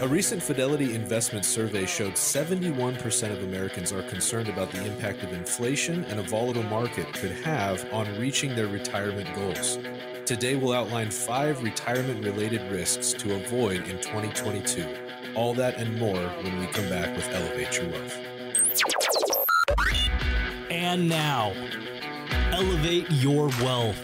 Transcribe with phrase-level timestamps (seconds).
[0.00, 5.32] A recent Fidelity investment survey showed 71% of Americans are concerned about the impact of
[5.32, 9.78] inflation and a volatile market could have on reaching their retirement goals.
[10.26, 14.84] Today, we'll outline five retirement related risks to avoid in 2022.
[15.36, 18.18] All that and more when we come back with Elevate Your Wealth.
[20.70, 21.52] And now,
[22.50, 24.00] Elevate Your Wealth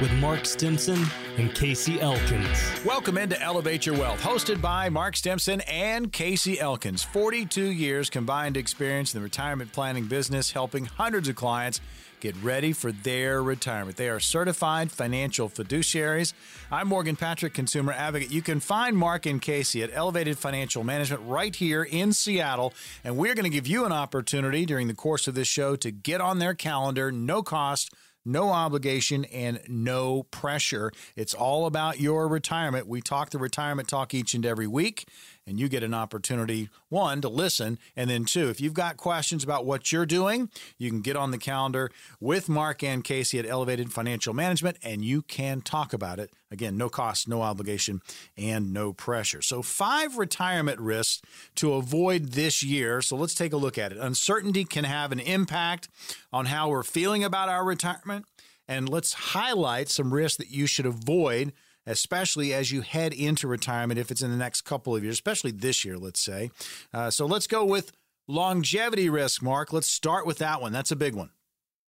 [0.00, 1.04] with Mark Stimson
[1.38, 2.84] and Casey Elkins.
[2.84, 7.04] Welcome into Elevate Your Wealth, hosted by Mark Stimson and Casey Elkins.
[7.04, 11.80] 42 years combined experience in the retirement planning business, helping hundreds of clients
[12.18, 13.96] get ready for their retirement.
[13.96, 16.32] They are certified financial fiduciaries.
[16.72, 18.32] I'm Morgan Patrick, consumer advocate.
[18.32, 22.74] You can find Mark and Casey at Elevated Financial Management right here in Seattle.
[23.04, 25.92] And we're going to give you an opportunity during the course of this show to
[25.92, 27.94] get on their calendar, no cost
[28.28, 30.92] no obligation and no pressure.
[31.16, 32.86] It's all about your retirement.
[32.86, 35.08] We talk the retirement talk each and every week
[35.48, 39.42] and you get an opportunity one to listen and then two if you've got questions
[39.42, 43.46] about what you're doing you can get on the calendar with mark and casey at
[43.46, 46.30] elevated financial management and you can talk about it.
[46.50, 48.00] Again no cost no obligation
[48.36, 49.42] and no pressure.
[49.42, 51.22] So five retirement risks
[51.56, 53.02] to avoid this year.
[53.02, 53.98] So let's take a look at it.
[53.98, 55.88] Uncertainty can have an impact
[56.32, 58.26] on how we're feeling about our retirement
[58.66, 61.52] and let's highlight some risks that you should avoid
[61.88, 65.50] especially as you head into retirement if it's in the next couple of years, especially
[65.50, 66.50] this year, let's say.
[66.92, 67.92] Uh, so let's go with
[68.28, 69.72] longevity risk, Mark.
[69.72, 70.72] Let's start with that one.
[70.72, 71.30] That's a big one.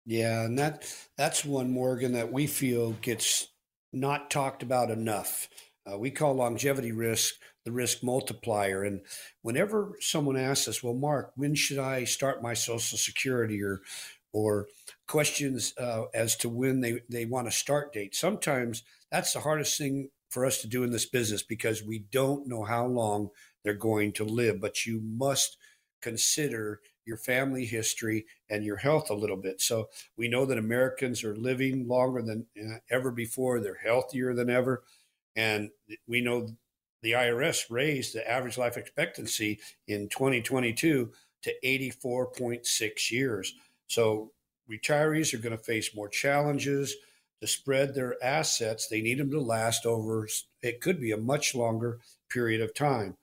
[0.06, 3.48] Yeah, and that that's one Morgan that we feel gets
[3.92, 5.48] not talked about enough.
[5.90, 8.84] Uh, we call longevity risk the risk multiplier.
[8.84, 9.02] And
[9.42, 13.82] whenever someone asks us, "Well, Mark, when should I start my Social Security?" or
[14.32, 14.68] or
[15.06, 18.14] questions uh, as to when they, they want a start date.
[18.14, 22.46] Sometimes that's the hardest thing for us to do in this business because we don't
[22.46, 23.30] know how long
[23.64, 24.60] they're going to live.
[24.60, 25.56] But you must
[26.00, 29.60] consider your family history and your health a little bit.
[29.60, 34.48] So we know that Americans are living longer than uh, ever before, they're healthier than
[34.48, 34.84] ever.
[35.34, 35.70] And
[36.06, 36.48] we know
[37.02, 41.10] the IRS raised the average life expectancy in 2022
[41.42, 43.54] to 84.6 years.
[43.86, 44.32] So
[44.70, 46.94] retirees are going to face more challenges
[47.40, 48.86] to spread their assets.
[48.86, 50.28] They need them to last over,
[50.62, 53.16] it could be a much longer period of time.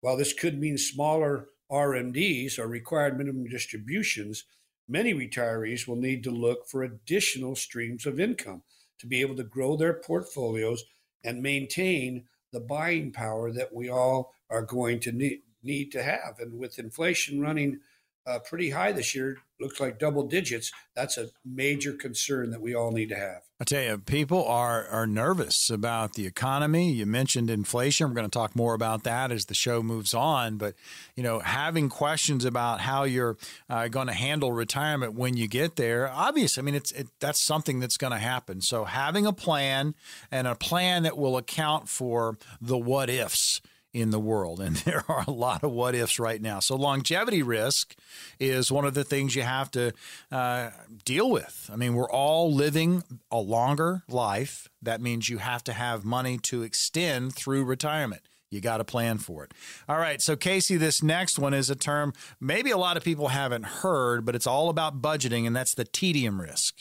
[0.00, 4.44] While this could mean smaller RMDs or required minimum distributions,
[4.88, 8.62] many retirees will need to look for additional streams of income
[8.98, 10.84] to be able to grow their portfolios
[11.22, 16.38] and maintain the buying power that we all are going to need, need to have.
[16.40, 17.80] And with inflation running
[18.26, 19.38] uh, pretty high this year.
[19.60, 20.72] Looks like double digits.
[20.96, 23.42] That's a major concern that we all need to have.
[23.60, 26.90] I tell you, people are are nervous about the economy.
[26.90, 28.08] You mentioned inflation.
[28.08, 30.56] We're going to talk more about that as the show moves on.
[30.56, 30.76] But
[31.14, 33.36] you know, having questions about how you're
[33.68, 37.44] uh, going to handle retirement when you get there, obviously, I mean, it's it, that's
[37.44, 38.62] something that's going to happen.
[38.62, 39.94] So having a plan
[40.30, 43.60] and a plan that will account for the what ifs
[43.92, 44.60] in the world.
[44.60, 46.60] And there are a lot of what ifs right now.
[46.60, 47.94] So, longevity risk
[48.38, 49.92] is one of the things you have to
[50.30, 50.70] uh,
[51.04, 51.68] deal with.
[51.72, 54.68] I mean, we're all living a longer life.
[54.82, 58.22] That means you have to have money to extend through retirement.
[58.50, 59.54] You got to plan for it.
[59.88, 60.20] All right.
[60.20, 64.24] So, Casey, this next one is a term maybe a lot of people haven't heard,
[64.24, 66.74] but it's all about budgeting, and that's the tedium risk.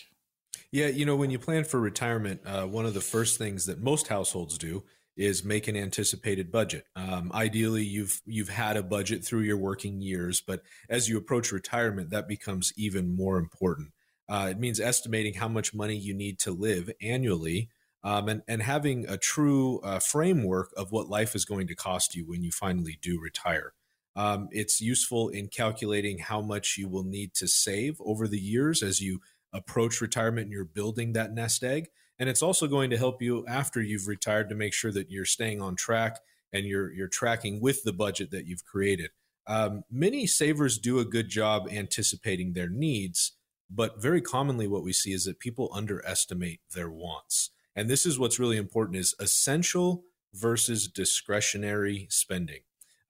[0.71, 0.87] Yeah.
[0.87, 4.07] You know, when you plan for retirement, uh, one of the first things that most
[4.07, 4.83] households do
[5.19, 6.85] is make an anticipated budget.
[6.95, 11.51] Um, ideally, you've you've had a budget through your working years, but as you approach
[11.51, 13.89] retirement, that becomes even more important.
[14.29, 17.69] Uh, it means estimating how much money you need to live annually,
[18.01, 22.15] um, and and having a true uh, framework of what life is going to cost
[22.15, 23.73] you when you finally do retire.
[24.15, 28.81] Um, it's useful in calculating how much you will need to save over the years
[28.81, 29.19] as you
[29.51, 33.45] approach retirement and you're building that nest egg and it's also going to help you
[33.47, 36.17] after you've retired to make sure that you're staying on track
[36.51, 39.11] and you're you're tracking with the budget that you've created.
[39.47, 43.31] Um, many savers do a good job anticipating their needs,
[43.69, 47.51] but very commonly what we see is that people underestimate their wants.
[47.75, 52.59] And this is what's really important: is essential versus discretionary spending.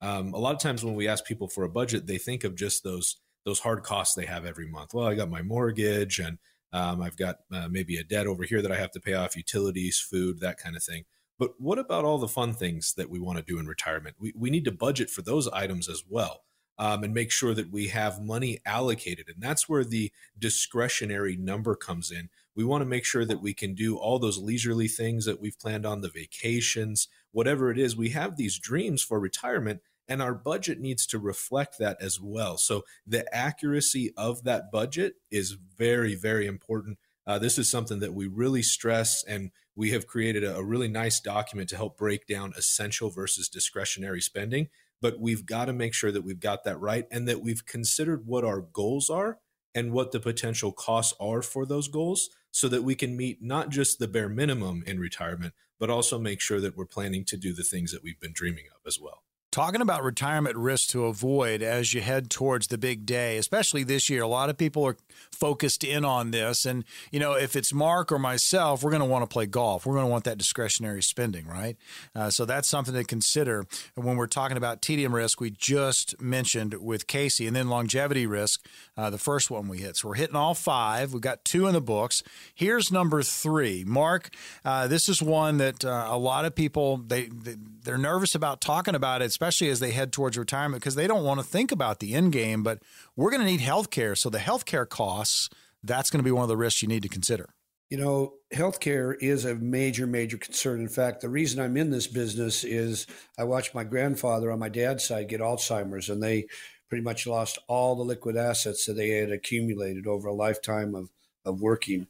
[0.01, 2.55] Um, a lot of times when we ask people for a budget, they think of
[2.55, 4.93] just those those hard costs they have every month.
[4.93, 6.37] Well, I got my mortgage and
[6.71, 9.35] um, I've got uh, maybe a debt over here that I have to pay off,
[9.35, 11.05] utilities, food, that kind of thing.
[11.37, 14.17] But what about all the fun things that we want to do in retirement?
[14.19, 16.43] We, we need to budget for those items as well
[16.79, 19.27] um, and make sure that we have money allocated.
[19.27, 22.29] And that's where the discretionary number comes in.
[22.55, 25.59] We want to make sure that we can do all those leisurely things that we've
[25.59, 27.95] planned on, the vacations, whatever it is.
[27.95, 32.57] We have these dreams for retirement, and our budget needs to reflect that as well.
[32.57, 36.97] So the accuracy of that budget is very, very important.
[37.25, 40.87] Uh, this is something that we really stress, and we have created a, a really
[40.87, 44.67] nice document to help break down essential versus discretionary spending
[45.01, 48.25] but we've got to make sure that we've got that right and that we've considered
[48.25, 49.39] what our goals are
[49.73, 53.69] and what the potential costs are for those goals so that we can meet not
[53.69, 57.53] just the bare minimum in retirement, but also make sure that we're planning to do
[57.53, 59.23] the things that we've been dreaming of as well.
[59.51, 64.07] Talking about retirement risk to avoid as you head towards the big day, especially this
[64.07, 64.95] year, a lot of people are
[65.31, 66.67] focused in on this.
[66.67, 69.87] And, you know, if it's Mark or myself, we're going to want to play golf.
[69.87, 71.77] We're going to want that discretionary spending, right?
[72.13, 73.65] Uh, so that's something to consider
[73.95, 75.41] when we're talking about tedium risk.
[75.41, 78.63] We just mentioned with Casey and then longevity risk,
[78.95, 79.97] uh, the first one we hit.
[79.97, 81.11] So we're hitting all five.
[81.11, 82.21] We've got two in the books.
[82.53, 83.83] Here's number three.
[83.83, 84.29] Mark,
[84.63, 88.61] uh, this is one that uh, a lot of people, they, they, they're nervous about
[88.61, 91.71] talking about it especially as they head towards retirement, because they don't want to think
[91.71, 92.61] about the end game.
[92.61, 92.79] But
[93.15, 94.13] we're going to need health care.
[94.13, 95.49] So the health care costs,
[95.81, 97.47] that's going to be one of the risks you need to consider.
[97.89, 100.81] You know, healthcare is a major, major concern.
[100.81, 103.07] In fact, the reason I'm in this business is
[103.37, 106.47] I watched my grandfather on my dad's side get Alzheimer's, and they
[106.89, 111.11] pretty much lost all the liquid assets that they had accumulated over a lifetime of,
[111.45, 112.07] of working.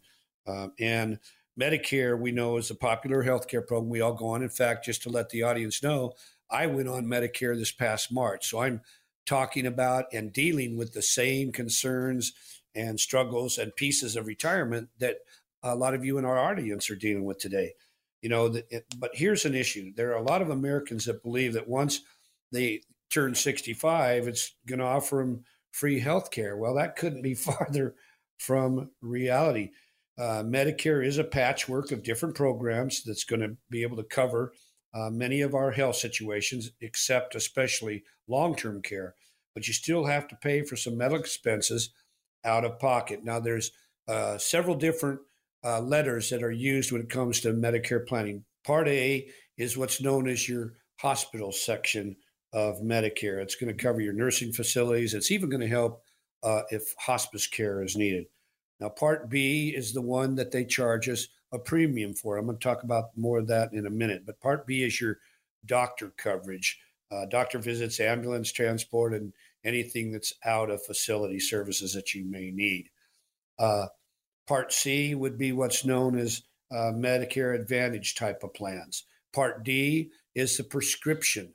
[0.48, 1.20] Um, and
[1.60, 4.42] Medicare, we know, is a popular healthcare program we all go on.
[4.42, 6.14] In fact, just to let the audience know,
[6.52, 8.50] I went on Medicare this past March.
[8.50, 8.82] So I'm
[9.26, 12.34] talking about and dealing with the same concerns
[12.76, 15.18] and struggles and pieces of retirement that
[15.64, 17.74] a lot of you in our audience are dealing with today.
[18.22, 19.94] You know, it, but here's an issue.
[19.96, 22.02] There are a lot of Americans that believe that once
[22.52, 26.58] they turn 65, it's going to offer them free health care.
[26.58, 27.96] Well, that couldn't be farther
[28.38, 29.72] from reality.
[30.18, 34.54] Uh, Medicare is a patchwork of different programs that's going to be able to cover
[34.94, 39.16] uh, many of our health situations, except especially long term care.
[39.54, 41.92] But you still have to pay for some medical expenses
[42.46, 43.24] out of pocket.
[43.24, 43.72] Now, there's
[44.08, 45.20] uh, several different
[45.64, 48.46] uh, letters that are used when it comes to Medicare planning.
[48.66, 49.28] Part A
[49.58, 52.16] is what's known as your hospital section
[52.54, 53.42] of Medicare.
[53.42, 55.14] It's going to cover your nursing facilities.
[55.14, 56.02] It's even going to help
[56.44, 58.26] uh, if hospice care is needed.
[58.80, 62.38] Now, Part B is the one that they charge us a premium for.
[62.38, 64.24] I'm going to talk about more of that in a minute.
[64.26, 65.18] But Part B is your
[65.66, 66.80] doctor coverage,
[67.12, 72.52] uh, doctor visits, ambulance transport, and anything that's out of facility services that you may
[72.52, 72.90] need.
[73.58, 73.88] Uh,
[74.48, 79.06] part C would be what's known as uh, Medicare Advantage type of plans.
[79.34, 81.54] Part D is the prescription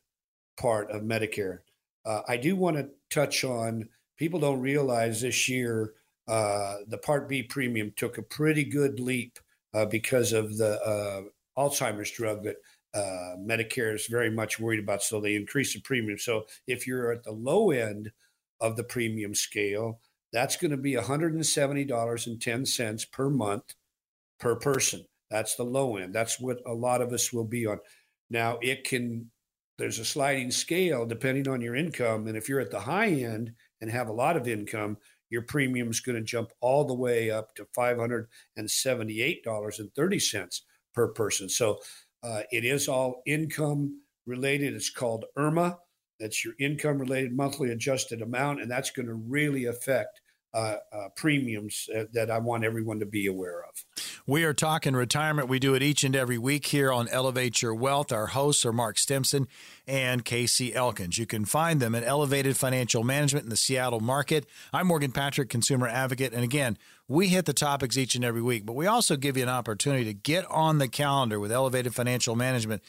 [0.56, 1.60] part of Medicare.
[2.04, 3.88] Uh, I do want to touch on
[4.18, 5.94] people don't realize this year
[6.26, 9.38] uh, the Part B premium took a pretty good leap
[9.74, 11.22] uh, because of the uh,
[11.58, 12.56] Alzheimer's drug that
[12.94, 15.02] uh, Medicare is very much worried about.
[15.02, 16.18] So they increase the premium.
[16.18, 18.12] So if you're at the low end
[18.60, 20.00] of the premium scale,
[20.32, 23.74] that's going to be $170.10 per month
[24.38, 25.04] per person.
[25.30, 26.14] That's the low end.
[26.14, 27.80] That's what a lot of us will be on.
[28.30, 29.30] Now, it can,
[29.78, 32.28] there's a sliding scale depending on your income.
[32.28, 34.98] And if you're at the high end and have a lot of income,
[35.34, 40.60] your premium is going to jump all the way up to $578.30
[40.94, 41.48] per person.
[41.48, 41.80] So
[42.22, 44.74] uh, it is all income related.
[44.74, 45.76] It's called IRMAA.
[46.20, 48.62] That's your income related monthly adjusted amount.
[48.62, 50.20] And that's going to really affect
[50.54, 53.84] uh, uh, premiums uh, that I want everyone to be aware of.
[54.26, 55.48] We are talking retirement.
[55.48, 58.12] We do it each and every week here on Elevate Your Wealth.
[58.12, 59.48] Our hosts are Mark Stimson
[59.86, 61.18] and Casey Elkins.
[61.18, 64.46] You can find them at Elevated Financial Management in the Seattle market.
[64.72, 66.32] I'm Morgan Patrick, consumer advocate.
[66.32, 69.42] And again, we hit the topics each and every week, but we also give you
[69.42, 72.82] an opportunity to get on the calendar with Elevated Financial Management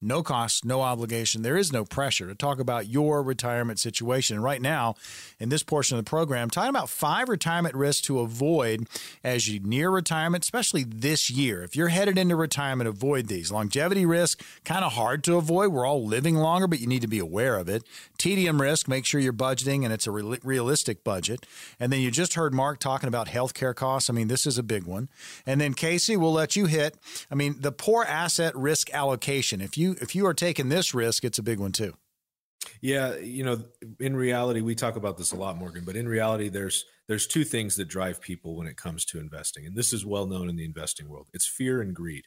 [0.00, 1.42] no cost, no obligation.
[1.42, 4.36] There is no pressure to talk about your retirement situation.
[4.36, 4.94] And right now,
[5.40, 8.86] in this portion of the program, talking about five retirement risks to avoid
[9.24, 11.62] as you near retirement, especially this year.
[11.62, 13.50] If you're headed into retirement, avoid these.
[13.50, 15.72] Longevity risk, kind of hard to avoid.
[15.72, 17.82] We're all living longer, but you need to be aware of it.
[18.18, 21.46] Tedium risk, make sure you're budgeting and it's a re- realistic budget.
[21.80, 24.08] And then you just heard Mark talking about healthcare costs.
[24.08, 25.08] I mean, this is a big one.
[25.46, 26.96] And then Casey, we'll let you hit.
[27.30, 29.60] I mean, the poor asset risk allocation.
[29.60, 31.94] If you you if you are taking this risk, it's a big one too.
[32.80, 33.64] Yeah, you know,
[34.00, 35.84] in reality, we talk about this a lot, Morgan.
[35.84, 39.66] But in reality, there's there's two things that drive people when it comes to investing,
[39.66, 41.28] and this is well known in the investing world.
[41.32, 42.24] It's fear and greed,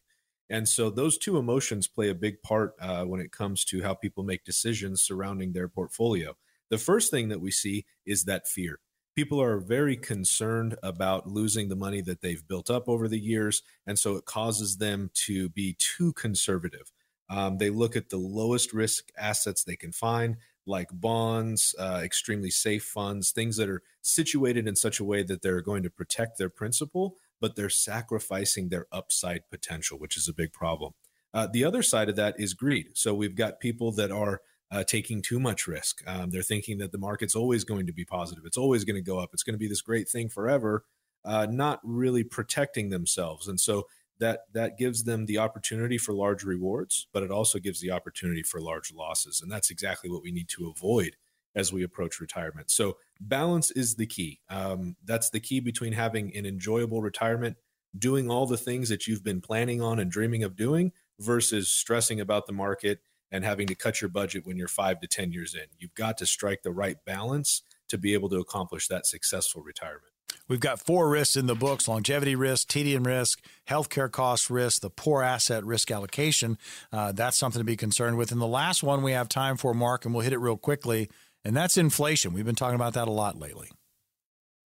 [0.49, 3.93] and so those two emotions play a big part uh, when it comes to how
[3.93, 6.35] people make decisions surrounding their portfolio.
[6.69, 8.79] The first thing that we see is that fear.
[9.15, 13.61] people are very concerned about losing the money that they've built up over the years.
[13.85, 16.91] And so it causes them to be too conservative.
[17.31, 20.35] Um, they look at the lowest risk assets they can find,
[20.65, 25.41] like bonds, uh, extremely safe funds, things that are situated in such a way that
[25.41, 30.33] they're going to protect their principal, but they're sacrificing their upside potential, which is a
[30.33, 30.91] big problem.
[31.33, 32.87] Uh, the other side of that is greed.
[32.95, 36.03] So we've got people that are uh, taking too much risk.
[36.05, 39.01] Um, they're thinking that the market's always going to be positive, it's always going to
[39.01, 40.83] go up, it's going to be this great thing forever,
[41.23, 43.47] uh, not really protecting themselves.
[43.47, 43.87] And so
[44.21, 48.43] that that gives them the opportunity for large rewards, but it also gives the opportunity
[48.43, 51.17] for large losses, and that's exactly what we need to avoid
[51.53, 52.71] as we approach retirement.
[52.71, 54.39] So balance is the key.
[54.49, 57.57] Um, that's the key between having an enjoyable retirement,
[57.97, 62.21] doing all the things that you've been planning on and dreaming of doing, versus stressing
[62.21, 62.99] about the market
[63.31, 65.65] and having to cut your budget when you're five to ten years in.
[65.77, 70.10] You've got to strike the right balance to be able to accomplish that successful retirement.
[70.47, 74.89] We've got four risks in the books longevity risk, tedium risk, healthcare cost risk, the
[74.89, 76.57] poor asset risk allocation.
[76.91, 78.31] Uh, that's something to be concerned with.
[78.31, 81.09] And the last one we have time for, Mark, and we'll hit it real quickly,
[81.45, 82.33] and that's inflation.
[82.33, 83.69] We've been talking about that a lot lately.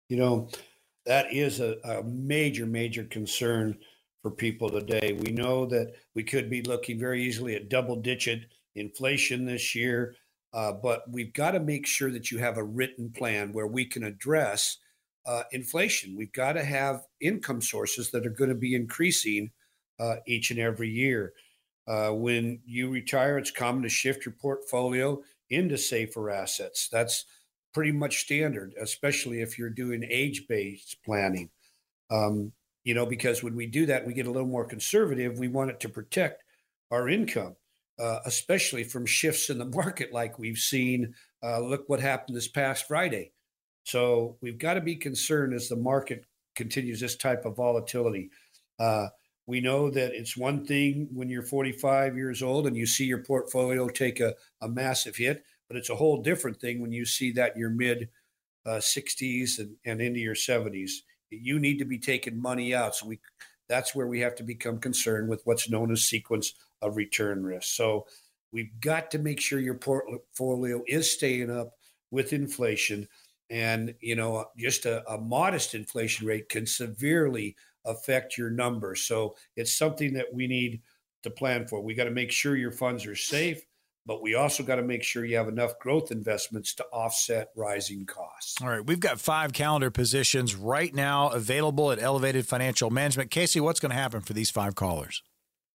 [0.10, 0.50] You know,
[1.06, 3.78] that is a, a major, major concern
[4.22, 5.18] for people today.
[5.20, 10.16] We know that we could be looking very easily at double digit inflation this year,
[10.54, 13.86] uh, but we've got to make sure that you have a written plan where we
[13.86, 14.78] can address
[15.26, 16.16] uh, inflation.
[16.18, 19.52] We've got to have income sources that are going to be increasing
[20.00, 21.34] uh, each and every year.
[21.88, 26.88] Uh, when you retire, it's common to shift your portfolio into safer assets.
[26.92, 27.26] That's
[27.74, 31.50] pretty much standard, especially if you're doing age based planning.
[32.10, 32.54] Um,
[32.84, 35.40] you know, because when we do that, we get a little more conservative.
[35.40, 36.44] We want it to protect
[36.92, 37.56] our income,
[38.00, 41.16] uh, especially from shifts in the market like we've seen.
[41.42, 43.33] Uh, look what happened this past Friday.
[43.84, 46.26] So we've got to be concerned as the market
[46.56, 48.30] continues this type of volatility.
[48.80, 49.08] Uh,
[49.46, 53.24] we know that it's one thing when you're 45 years old and you see your
[53.24, 57.32] portfolio take a, a massive hit, but it's a whole different thing when you see
[57.34, 58.10] that in your mid
[58.66, 60.92] uh, 60s and, and into your 70s.
[61.30, 62.96] You need to be taking money out.
[62.96, 63.20] So we
[63.70, 67.76] that's where we have to become concerned with what's known as sequence of return risk.
[67.76, 68.06] So
[68.52, 71.74] we've got to make sure your portfolio is staying up
[72.12, 73.08] with inflation
[73.54, 77.56] and you know just a, a, modest inflation rate can severely
[77.86, 80.82] affect your numbers so it's something that we need
[81.22, 83.64] to plan for we got to make sure your funds are safe
[84.06, 88.06] but we also got to make sure you have enough growth investments to offset rising
[88.06, 88.58] costs.
[88.62, 93.32] All right, we've got five calendar positions right now available at Elevated Financial Management.
[93.32, 95.24] Casey, what's going to happen for these five callers?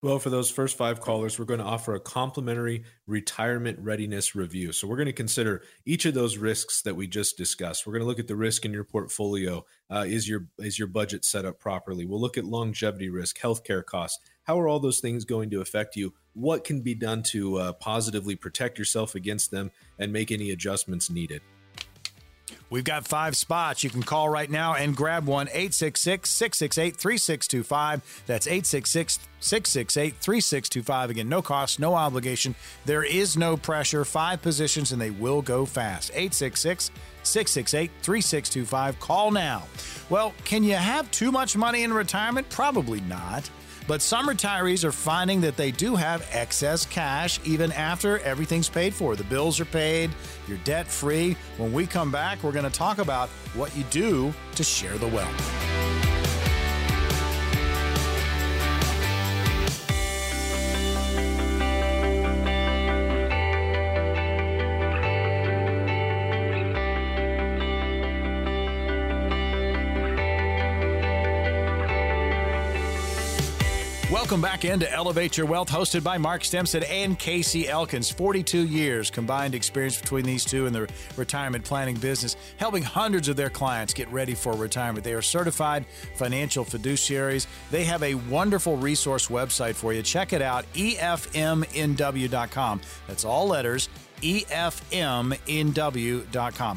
[0.00, 4.70] Well, for those first five callers, we're going to offer a complimentary retirement readiness review.
[4.70, 7.84] So, we're going to consider each of those risks that we just discussed.
[7.84, 9.64] We're going to look at the risk in your portfolio.
[9.90, 12.04] Uh, is your is your budget set up properly?
[12.04, 14.20] We'll look at longevity risk, healthcare costs.
[14.44, 16.14] How are all those things going to affect you?
[16.32, 21.10] What can be done to uh, positively protect yourself against them and make any adjustments
[21.10, 21.42] needed?
[22.70, 23.82] We've got five spots.
[23.82, 28.22] You can call right now and grab one 866 668 3625.
[28.26, 31.10] That's 866 668 3625.
[31.10, 32.54] Again, no cost, no obligation.
[32.84, 34.04] There is no pressure.
[34.04, 36.10] Five positions and they will go fast.
[36.10, 36.90] 866
[37.22, 39.00] 668 3625.
[39.00, 39.62] Call now.
[40.10, 42.48] Well, can you have too much money in retirement?
[42.50, 43.48] Probably not.
[43.88, 48.92] But some retirees are finding that they do have excess cash even after everything's paid
[48.92, 49.16] for.
[49.16, 50.10] The bills are paid,
[50.46, 51.36] you're debt free.
[51.56, 55.08] When we come back, we're going to talk about what you do to share the
[55.08, 55.67] wealth.
[74.28, 78.10] Welcome back into Elevate Your Wealth, hosted by Mark Stimson and Casey Elkins.
[78.10, 83.36] 42 years combined experience between these two in the retirement planning business, helping hundreds of
[83.36, 85.02] their clients get ready for retirement.
[85.02, 87.46] They are certified financial fiduciaries.
[87.70, 90.02] They have a wonderful resource website for you.
[90.02, 91.70] Check it out, efmnw.com.
[93.06, 93.88] That's all letters,
[94.20, 95.32] efmnw.com.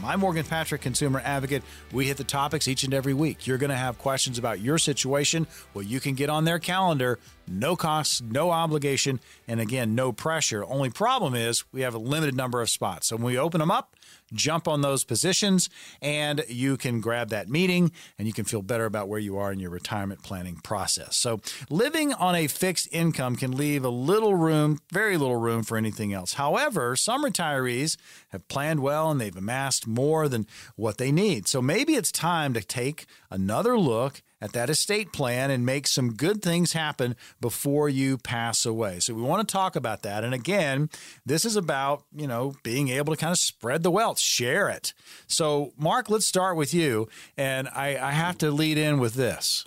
[0.06, 1.64] I'm Morgan Patrick, consumer advocate.
[1.92, 3.48] We hit the topics each and every week.
[3.48, 5.48] You're going to have questions about your situation.
[5.74, 7.20] Well, you can get on their calendar
[7.60, 10.66] no cost, no obligation, and again, no pressure.
[10.66, 13.08] Only problem is we have a limited number of spots.
[13.08, 13.96] So when we open them up,
[14.34, 15.70] jump on those positions
[16.02, 19.52] and you can grab that meeting and you can feel better about where you are
[19.52, 21.16] in your retirement planning process.
[21.16, 25.78] So, living on a fixed income can leave a little room, very little room for
[25.78, 26.34] anything else.
[26.34, 27.98] However, some retirees
[28.30, 31.48] have planned well and they've amassed more than what they need.
[31.48, 36.14] So, maybe it's time to take another look at that estate plan and make some
[36.14, 39.00] good things happen before you pass away.
[39.00, 40.24] So we want to talk about that.
[40.24, 40.90] And again,
[41.26, 44.94] this is about, you know, being able to kind of spread the wealth, share it.
[45.28, 47.08] So, Mark, let's start with you.
[47.38, 49.66] And I, I have to lead in with this.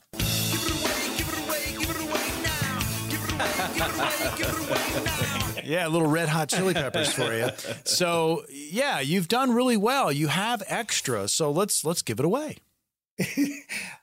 [5.65, 7.49] yeah, a little red hot chili peppers for you.
[7.85, 10.13] So, yeah, you've done really well.
[10.13, 11.29] You have extra.
[11.29, 12.59] So let's let's give it away.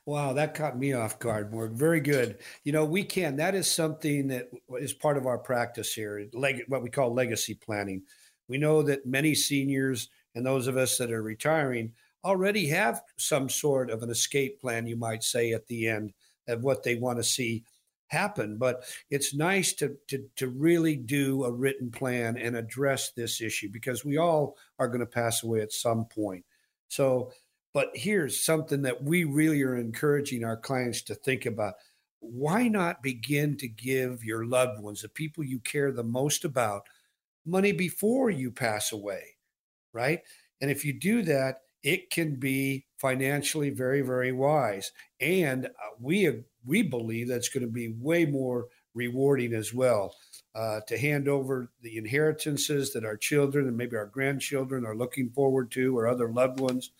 [0.06, 1.72] Wow, that caught me off guard, Morg.
[1.72, 2.38] Very good.
[2.64, 3.36] You know, we can.
[3.36, 7.54] That is something that is part of our practice here, leg, what we call legacy
[7.54, 8.02] planning.
[8.48, 11.92] We know that many seniors and those of us that are retiring
[12.24, 16.12] already have some sort of an escape plan, you might say, at the end
[16.48, 17.64] of what they want to see
[18.08, 18.58] happen.
[18.58, 23.70] But it's nice to, to, to really do a written plan and address this issue
[23.72, 26.44] because we all are going to pass away at some point.
[26.88, 27.32] So
[27.74, 31.74] but here's something that we really are encouraging our clients to think about.
[32.20, 36.86] Why not begin to give your loved ones, the people you care the most about,
[37.46, 39.22] money before you pass away?
[39.92, 40.20] Right.
[40.60, 44.92] And if you do that, it can be financially very, very wise.
[45.20, 50.14] And uh, we, we believe that's going to be way more rewarding as well.
[50.54, 55.30] Uh, to hand over the inheritances that our children and maybe our grandchildren are looking
[55.30, 56.90] forward to or other loved ones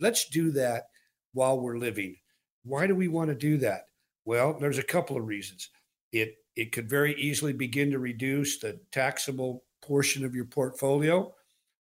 [0.00, 0.84] Let's do that
[1.32, 2.16] while we're living.
[2.64, 3.88] Why do we want to do that?
[4.24, 5.70] Well, there's a couple of reasons.
[6.12, 11.34] It it could very easily begin to reduce the taxable portion of your portfolio,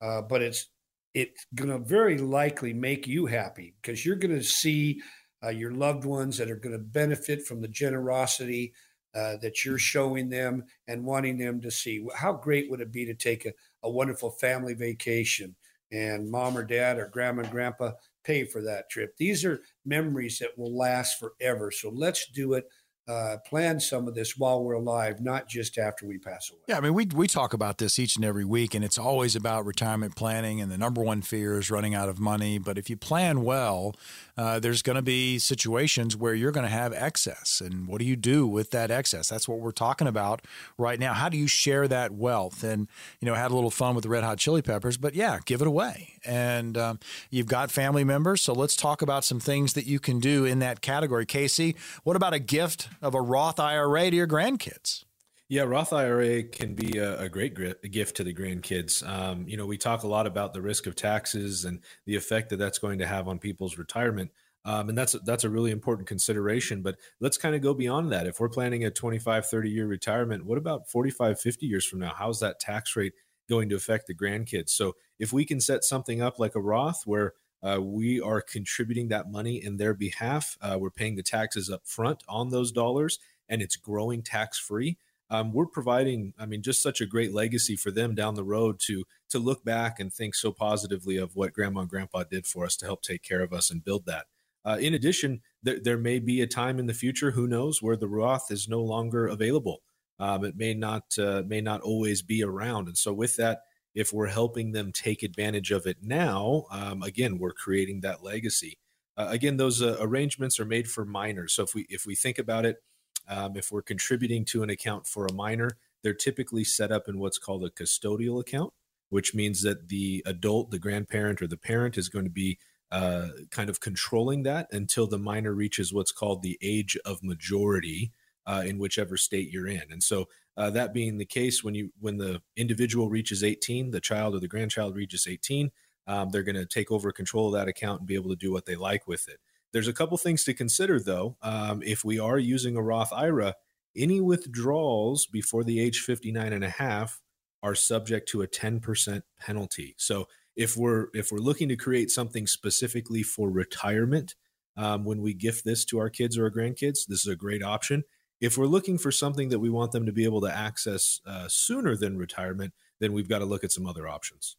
[0.00, 0.68] uh, but it's
[1.12, 5.00] it's going to very likely make you happy because you're going to see
[5.44, 8.72] uh, your loved ones that are going to benefit from the generosity
[9.14, 12.04] uh, that you're showing them and wanting them to see.
[12.16, 13.52] How great would it be to take a,
[13.84, 15.54] a wonderful family vacation
[15.94, 17.92] and mom or dad or grandma and grandpa
[18.24, 19.16] pay for that trip.
[19.16, 21.70] These are memories that will last forever.
[21.70, 22.64] So let's do it
[23.06, 26.60] uh, plan some of this while we're alive, not just after we pass away.
[26.66, 29.36] Yeah, I mean, we we talk about this each and every week, and it's always
[29.36, 30.60] about retirement planning.
[30.60, 32.58] And the number one fear is running out of money.
[32.58, 33.94] But if you plan well,
[34.38, 37.60] uh, there's going to be situations where you're going to have excess.
[37.60, 39.28] And what do you do with that excess?
[39.28, 40.42] That's what we're talking about
[40.78, 41.12] right now.
[41.12, 42.64] How do you share that wealth?
[42.64, 42.88] And
[43.20, 45.60] you know, had a little fun with the red hot chili peppers, but yeah, give
[45.60, 46.14] it away.
[46.24, 50.20] And um, you've got family members, so let's talk about some things that you can
[50.20, 51.26] do in that category.
[51.26, 52.88] Casey, what about a gift?
[53.02, 55.04] Of a Roth IRA to your grandkids.
[55.48, 57.54] Yeah, Roth IRA can be a, a great
[57.90, 59.06] gift to the grandkids.
[59.06, 62.48] Um, you know, we talk a lot about the risk of taxes and the effect
[62.50, 64.30] that that's going to have on people's retirement.
[64.64, 68.26] Um, and that's that's a really important consideration but let's kind of go beyond that
[68.26, 72.14] if we're planning a 25 30 year retirement what about 45 50 years from now
[72.16, 73.12] how's that tax rate
[73.46, 77.02] going to affect the grandkids so if we can set something up like a roth
[77.04, 80.58] where uh, we are contributing that money in their behalf.
[80.60, 84.98] Uh, we're paying the taxes up front on those dollars, and it's growing tax free.
[85.30, 88.78] Um, we're providing, I mean, just such a great legacy for them down the road
[88.86, 92.64] to to look back and think so positively of what Grandma and Grandpa did for
[92.64, 94.26] us to help take care of us and build that.
[94.64, 97.96] Uh, in addition, there, there may be a time in the future, who knows, where
[97.96, 99.82] the Roth is no longer available.
[100.18, 103.62] Um, it may not uh, may not always be around, and so with that
[103.94, 108.78] if we're helping them take advantage of it now, um, again, we're creating that legacy.
[109.16, 111.52] Uh, again, those uh, arrangements are made for minors.
[111.52, 112.82] So if we if we think about it,
[113.28, 117.18] um, if we're contributing to an account for a minor, they're typically set up in
[117.18, 118.72] what's called a custodial account,
[119.10, 122.58] which means that the adult, the grandparent, or the parent is going to be
[122.90, 128.12] uh, kind of controlling that until the minor reaches what's called the age of majority
[128.46, 129.82] uh, in whichever state you're in.
[129.90, 130.26] And so
[130.56, 134.40] uh, that being the case, when you when the individual reaches 18, the child or
[134.40, 135.70] the grandchild reaches 18,
[136.06, 138.52] um, they're going to take over control of that account and be able to do
[138.52, 139.38] what they like with it.
[139.72, 141.36] There's a couple things to consider though.
[141.42, 143.54] Um, if we are using a Roth IRA,
[143.96, 147.20] any withdrawals before the age 59 and a half
[147.62, 149.94] are subject to a 10% penalty.
[149.96, 154.34] So if we're if we're looking to create something specifically for retirement,
[154.76, 157.62] um, when we gift this to our kids or our grandkids, this is a great
[157.62, 158.04] option.
[158.44, 161.46] If we're looking for something that we want them to be able to access uh,
[161.48, 164.58] sooner than retirement, then we've got to look at some other options.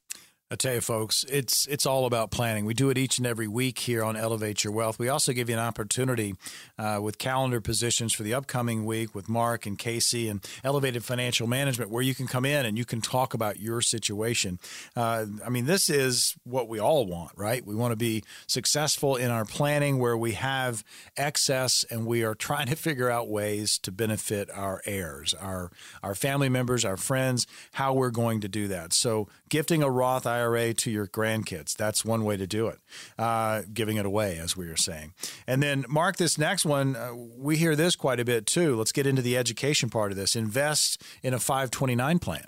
[0.51, 2.65] I tell you, folks, it's it's all about planning.
[2.65, 4.99] We do it each and every week here on Elevate Your Wealth.
[4.99, 6.36] We also give you an opportunity
[6.77, 11.47] uh, with calendar positions for the upcoming week with Mark and Casey and Elevated Financial
[11.47, 14.60] Management, where you can come in and you can talk about your situation.
[14.95, 17.65] Uh, I mean, this is what we all want, right?
[17.65, 20.84] We want to be successful in our planning, where we have
[21.17, 25.71] excess, and we are trying to figure out ways to benefit our heirs, our
[26.03, 28.93] our family members, our friends, how we're going to do that.
[28.93, 31.75] So, gifting a Roth IRA to your grandkids.
[31.75, 32.79] That's one way to do it,
[33.17, 35.13] uh, giving it away, as we were saying.
[35.47, 38.75] And then, Mark, this next one, uh, we hear this quite a bit too.
[38.75, 40.35] Let's get into the education part of this.
[40.35, 42.47] Invest in a 529 plan.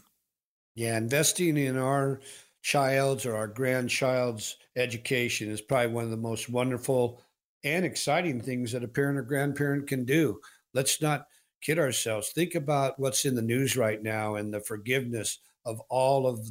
[0.75, 2.19] Yeah, investing in our
[2.61, 7.21] child's or our grandchild's education is probably one of the most wonderful
[7.63, 10.39] and exciting things that a parent or grandparent can do.
[10.73, 11.25] Let's not
[11.61, 12.29] kid ourselves.
[12.29, 16.47] Think about what's in the news right now and the forgiveness of all of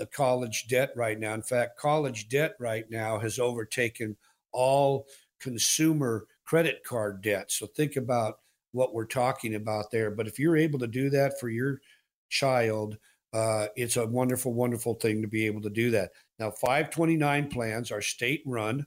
[0.00, 1.34] the college debt right now.
[1.34, 4.16] In fact, college debt right now has overtaken
[4.50, 5.06] all
[5.40, 7.52] consumer credit card debt.
[7.52, 8.38] So think about
[8.72, 10.10] what we're talking about there.
[10.10, 11.82] But if you're able to do that for your
[12.30, 12.96] child,
[13.34, 16.12] uh, it's a wonderful, wonderful thing to be able to do that.
[16.38, 18.86] Now, 529 plans are state run.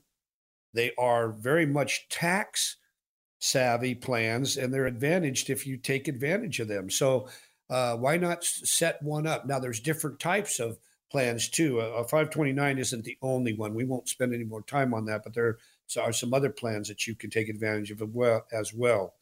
[0.73, 2.77] They are very much tax
[3.37, 6.89] savvy plans, and they're advantaged if you take advantage of them.
[6.89, 7.29] So,
[7.69, 9.45] uh, why not set one up?
[9.45, 10.79] Now, there's different types of
[11.13, 11.79] plans too.
[11.79, 13.75] A, a 529 isn't the only one.
[13.75, 15.59] We won't spend any more time on that, but there
[16.01, 18.01] are some other plans that you can take advantage of
[18.51, 19.13] as well.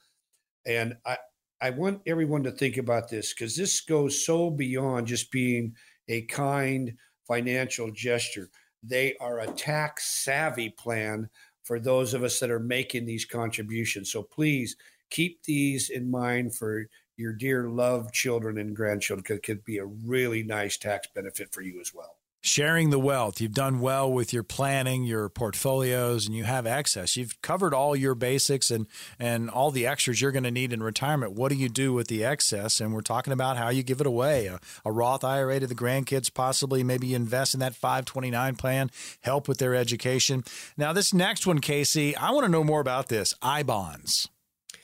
[0.66, 1.18] And I,
[1.60, 5.76] I want everyone to think about this because this goes so beyond just being
[6.08, 6.94] a kind
[7.28, 8.50] financial gesture.
[8.82, 11.30] They are a tax savvy plan
[11.64, 14.12] for those of us that are making these contributions.
[14.12, 14.78] So please
[15.10, 16.88] keep these in mind for
[17.22, 21.62] your dear loved children and grandchildren could, could be a really nice tax benefit for
[21.62, 22.18] you as well.
[22.44, 23.40] Sharing the wealth.
[23.40, 27.16] You've done well with your planning, your portfolios, and you have access.
[27.16, 28.88] You've covered all your basics and,
[29.20, 31.34] and all the extras you're going to need in retirement.
[31.34, 32.82] What do you do with the excess?
[32.82, 35.76] And we're talking about how you give it away a, a Roth IRA to the
[35.76, 38.90] grandkids, possibly maybe invest in that 529 plan,
[39.22, 40.44] help with their education.
[40.76, 44.31] Now, this next one, Casey, I want to know more about this I bonds.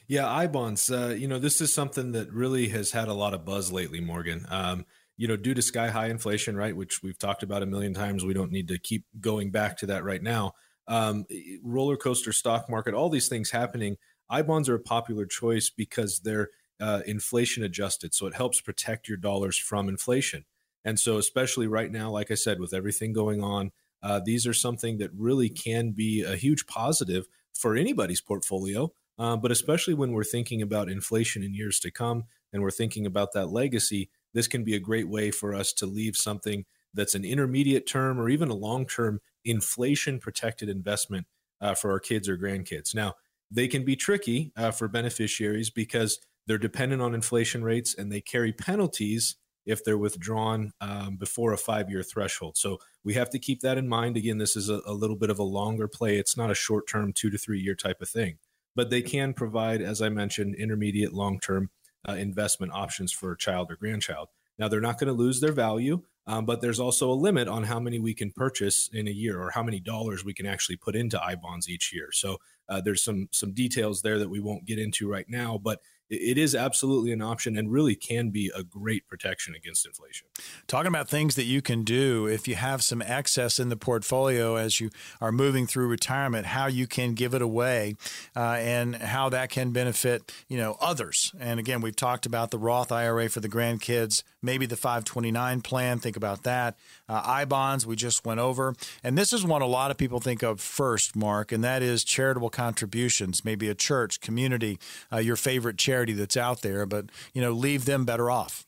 [0.07, 0.89] Yeah, I bonds.
[0.89, 3.99] Uh, you know, this is something that really has had a lot of buzz lately,
[3.99, 4.45] Morgan.
[4.49, 4.85] Um,
[5.17, 8.23] you know, due to sky high inflation, right, which we've talked about a million times,
[8.23, 10.53] we don't need to keep going back to that right now.
[10.87, 11.25] Um,
[11.61, 13.97] roller coaster stock market, all these things happening.
[14.29, 19.09] I bonds are a popular choice because they're uh, inflation adjusted, so it helps protect
[19.09, 20.45] your dollars from inflation.
[20.85, 24.53] And so, especially right now, like I said, with everything going on, uh, these are
[24.53, 28.93] something that really can be a huge positive for anybody's portfolio.
[29.19, 33.05] Uh, but especially when we're thinking about inflation in years to come and we're thinking
[33.05, 37.15] about that legacy, this can be a great way for us to leave something that's
[37.15, 41.25] an intermediate term or even a long term inflation protected investment
[41.61, 42.93] uh, for our kids or grandkids.
[42.93, 43.15] Now,
[43.49, 48.21] they can be tricky uh, for beneficiaries because they're dependent on inflation rates and they
[48.21, 52.57] carry penalties if they're withdrawn um, before a five year threshold.
[52.57, 54.15] So we have to keep that in mind.
[54.15, 56.17] Again, this is a, a little bit of a longer play.
[56.17, 58.37] It's not a short term, two to three year type of thing
[58.77, 61.71] but they can provide, as I mentioned, intermediate long term
[62.07, 64.29] uh, investment options for a child or grandchild.
[64.59, 67.63] Now, they're not going to lose their value, um, but there's also a limit on
[67.63, 70.77] how many we can purchase in a year or how many dollars we can actually
[70.77, 72.09] put into I bonds each year.
[72.11, 72.37] So
[72.69, 76.37] uh, there's some some details there that we won't get into right now, but it
[76.37, 80.27] is absolutely an option and really can be a great protection against inflation.
[80.65, 84.55] Talking about things that you can do if you have some excess in the portfolio
[84.55, 84.89] as you
[85.19, 87.95] are moving through retirement, how you can give it away,
[88.35, 91.33] uh, and how that can benefit you know others.
[91.39, 95.99] And again, we've talked about the Roth IRA for the grandkids, maybe the 529 plan.
[95.99, 96.77] Think about that.
[97.09, 100.19] Uh, I bonds we just went over, and this is one a lot of people
[100.19, 103.43] think of first, Mark, and that is charitable contributions.
[103.43, 104.79] Maybe a church, community,
[105.11, 108.67] uh, your favorite charity charity that's out there, but you know, leave them better off.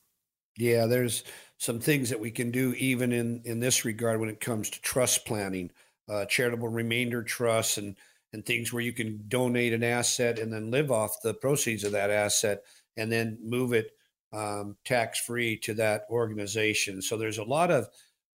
[0.58, 1.24] Yeah, there's
[1.58, 4.82] some things that we can do even in in this regard when it comes to
[4.82, 5.70] trust planning,
[6.08, 7.96] uh, charitable remainder trusts, and
[8.34, 11.92] and things where you can donate an asset and then live off the proceeds of
[11.92, 12.64] that asset
[12.98, 13.92] and then move it
[14.34, 17.02] um, tax free to that organization.
[17.02, 17.90] So there's a lot of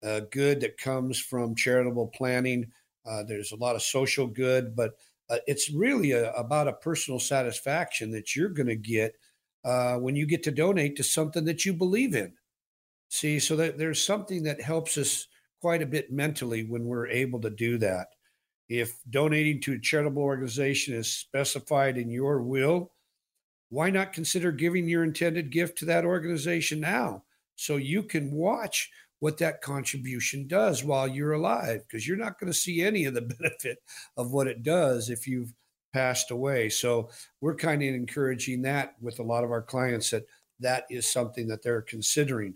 [0.03, 2.71] uh, good that comes from charitable planning.
[3.05, 4.93] Uh, there's a lot of social good, but
[5.31, 9.15] uh, it's really a, about a personal satisfaction that you're going to get
[9.63, 12.33] uh, when you get to donate to something that you believe in.
[13.09, 15.27] See, so that there's something that helps us
[15.61, 18.07] quite a bit mentally when we're able to do that.
[18.67, 22.91] If donating to a charitable organization is specified in your will,
[23.69, 27.23] why not consider giving your intended gift to that organization now
[27.55, 28.89] so you can watch
[29.21, 33.13] what that contribution does while you're alive, because you're not going to see any of
[33.13, 33.77] the benefit
[34.17, 35.53] of what it does if you've
[35.93, 36.69] passed away.
[36.69, 40.25] So we're kind of encouraging that with a lot of our clients that
[40.59, 42.55] that is something that they're considering.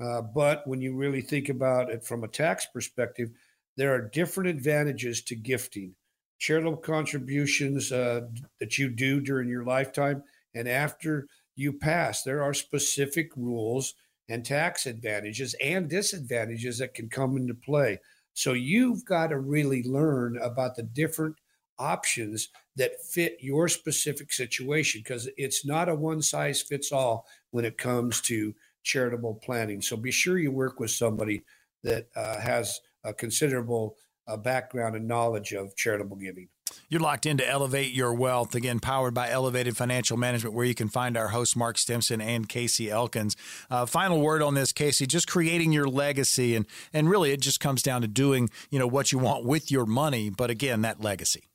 [0.00, 3.30] Uh, but when you really think about it from a tax perspective,
[3.76, 5.94] there are different advantages to gifting.
[6.38, 8.22] Charitable contributions uh,
[8.58, 13.94] that you do during your lifetime and after you pass, there are specific rules
[14.28, 17.98] and tax advantages and disadvantages that can come into play.
[18.32, 21.36] So you've got to really learn about the different
[21.78, 27.64] options that fit your specific situation because it's not a one size fits all when
[27.64, 29.80] it comes to charitable planning.
[29.80, 31.44] So be sure you work with somebody
[31.82, 36.48] that uh, has a considerable uh, background and knowledge of charitable giving.
[36.88, 40.88] You're locked into Elevate Your Wealth, again, powered by Elevated Financial Management, where you can
[40.88, 43.36] find our hosts, Mark Stimson and Casey Elkins.
[43.70, 46.54] Uh, final word on this, Casey, just creating your legacy.
[46.54, 49.70] And, and really, it just comes down to doing, you know, what you want with
[49.70, 50.30] your money.
[50.30, 51.50] But again, that legacy.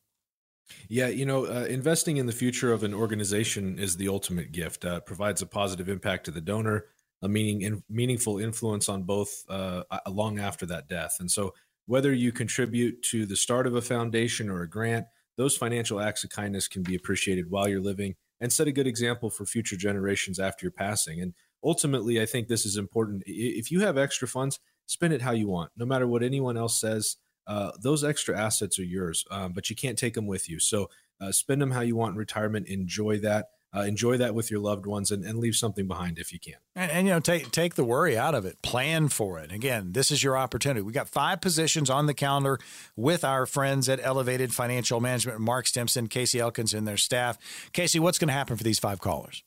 [0.88, 4.86] Yeah, you know, uh, investing in the future of an organization is the ultimate gift.
[4.86, 6.86] Uh, provides a positive impact to the donor,
[7.22, 11.18] a meaning in, meaningful influence on both uh, long after that death.
[11.20, 11.54] And so,
[11.90, 16.24] whether you contribute to the start of a foundation or a grant, those financial acts
[16.24, 19.76] of kindness can be appreciated while you're living and set a good example for future
[19.76, 21.20] generations after your passing.
[21.20, 23.24] And ultimately, I think this is important.
[23.26, 26.80] If you have extra funds, spend it how you want, no matter what anyone else
[26.80, 27.18] says.
[27.48, 30.60] Uh, those extra assets are yours, um, but you can't take them with you.
[30.60, 32.68] So uh, spend them how you want in retirement.
[32.68, 36.34] Enjoy that uh, enjoy that with your loved ones and, and leave something behind if
[36.34, 36.56] you can.
[36.76, 38.62] And, and, you know, take take the worry out of it.
[38.62, 39.52] Plan for it.
[39.52, 40.82] Again, this is your opportunity.
[40.82, 42.60] We got five positions on the calendar
[42.96, 47.38] with our friends at Elevated Financial Management, Mark Stimson, Casey Elkins, and their staff.
[47.74, 49.44] Casey, what's going to happen for these five callers?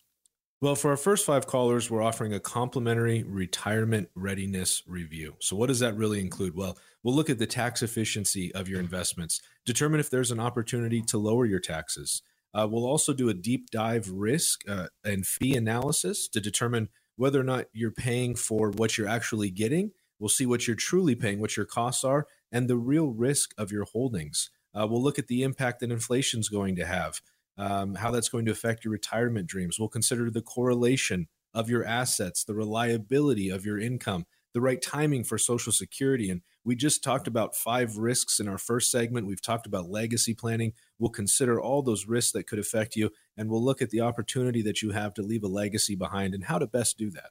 [0.60, 5.34] Well, for our first five callers, we're offering a complimentary retirement readiness review.
[5.40, 6.54] So, what does that really include?
[6.54, 11.02] Well, we'll look at the tax efficiency of your investments, determine if there's an opportunity
[11.02, 12.22] to lower your taxes
[12.54, 17.40] uh, we'll also do a deep dive risk uh, and fee analysis to determine whether
[17.40, 19.92] or not you're paying for what you're actually getting.
[20.18, 23.72] We'll see what you're truly paying, what your costs are, and the real risk of
[23.72, 24.50] your holdings.
[24.74, 27.20] Uh, we'll look at the impact that inflation is going to have,
[27.58, 29.78] um, how that's going to affect your retirement dreams.
[29.78, 35.24] We'll consider the correlation of your assets, the reliability of your income, the right timing
[35.24, 36.30] for Social Security.
[36.30, 39.26] And we just talked about five risks in our first segment.
[39.26, 40.72] We've talked about legacy planning.
[40.98, 44.62] We'll consider all those risks that could affect you, and we'll look at the opportunity
[44.62, 47.30] that you have to leave a legacy behind and how to best do that.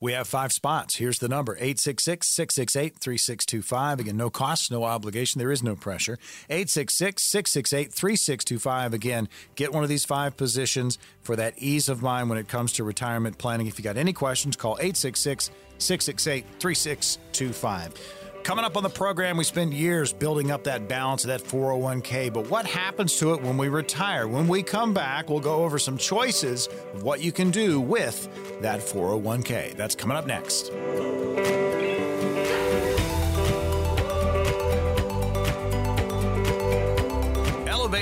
[0.00, 0.96] We have five spots.
[0.96, 4.00] Here's the number 866 668 3625.
[4.00, 5.38] Again, no cost, no obligation.
[5.38, 6.18] There is no pressure.
[6.50, 8.94] 866 668 3625.
[8.94, 12.72] Again, get one of these five positions for that ease of mind when it comes
[12.72, 13.68] to retirement planning.
[13.68, 15.50] If you got any questions, call 866
[15.82, 17.94] 668 3625.
[18.42, 22.32] Coming up on the program, we spend years building up that balance of that 401k,
[22.32, 24.26] but what happens to it when we retire?
[24.26, 28.28] When we come back, we'll go over some choices of what you can do with
[28.60, 29.76] that 401k.
[29.76, 30.72] That's coming up next.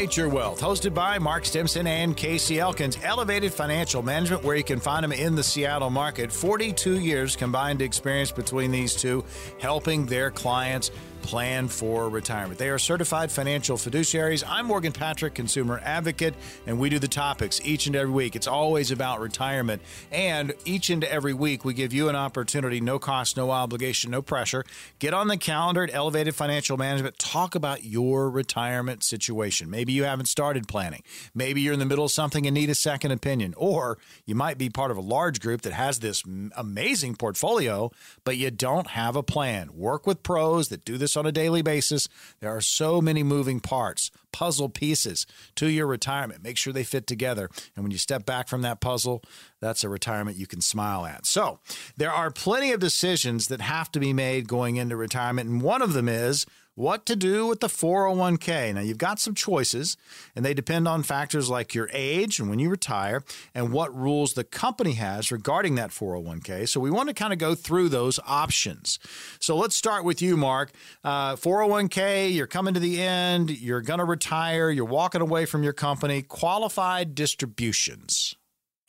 [0.00, 2.96] Elevate Your Wealth, hosted by Mark Stimson and Casey Elkins.
[3.02, 6.32] Elevated Financial Management, where you can find them in the Seattle market.
[6.32, 9.22] 42 years combined experience between these two,
[9.58, 10.90] helping their clients
[11.22, 12.58] plan for retirement.
[12.58, 14.42] They are certified financial fiduciaries.
[14.46, 16.34] I'm Morgan Patrick, consumer advocate,
[16.66, 18.36] and we do the topics each and every week.
[18.36, 19.82] It's always about retirement.
[20.10, 24.22] And each and every week, we give you an opportunity, no cost, no obligation, no
[24.22, 24.64] pressure.
[24.98, 27.18] Get on the calendar at Elevated Financial Management.
[27.18, 29.70] Talk about your retirement situation.
[29.70, 31.02] Maybe you haven't started planning.
[31.34, 33.54] Maybe you're in the middle of something and need a second opinion.
[33.56, 36.22] Or you might be part of a large group that has this
[36.56, 37.90] amazing portfolio,
[38.24, 39.70] but you don't have a plan.
[39.74, 42.08] Work with pros that do this this on a daily basis.
[42.40, 46.42] There are so many moving parts, puzzle pieces to your retirement.
[46.42, 47.50] Make sure they fit together.
[47.74, 49.22] And when you step back from that puzzle,
[49.60, 51.26] that's a retirement you can smile at.
[51.26, 51.58] So,
[51.96, 55.50] there are plenty of decisions that have to be made going into retirement.
[55.50, 58.74] And one of them is what to do with the 401k.
[58.74, 59.96] Now, you've got some choices,
[60.34, 63.22] and they depend on factors like your age and when you retire,
[63.54, 66.68] and what rules the company has regarding that 401k.
[66.68, 68.98] So, we want to kind of go through those options.
[69.40, 70.72] So, let's start with you, Mark.
[71.04, 75.62] Uh, 401k, you're coming to the end, you're going to retire, you're walking away from
[75.62, 76.22] your company.
[76.22, 78.36] Qualified distributions.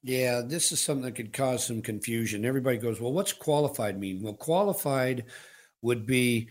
[0.03, 2.43] Yeah, this is something that could cause some confusion.
[2.43, 4.23] Everybody goes, well, what's qualified mean?
[4.23, 5.25] Well, qualified
[5.83, 6.49] would be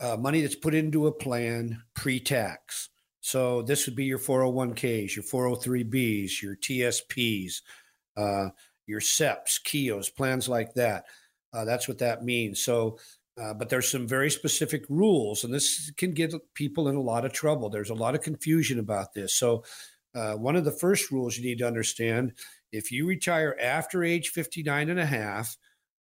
[0.00, 2.88] uh, money that's put into a plan pre-tax.
[3.20, 7.62] So this would be your 401ks, your 403bs, your TSPs,
[8.16, 8.50] uh,
[8.86, 11.04] your SEPs, Keoghs, plans like that.
[11.52, 12.62] Uh, that's what that means.
[12.62, 12.98] So,
[13.40, 17.24] uh, but there's some very specific rules, and this can get people in a lot
[17.24, 17.70] of trouble.
[17.70, 19.34] There's a lot of confusion about this.
[19.34, 19.64] So,
[20.14, 22.32] uh, one of the first rules you need to understand
[22.72, 25.56] if you retire after age 59 and a half,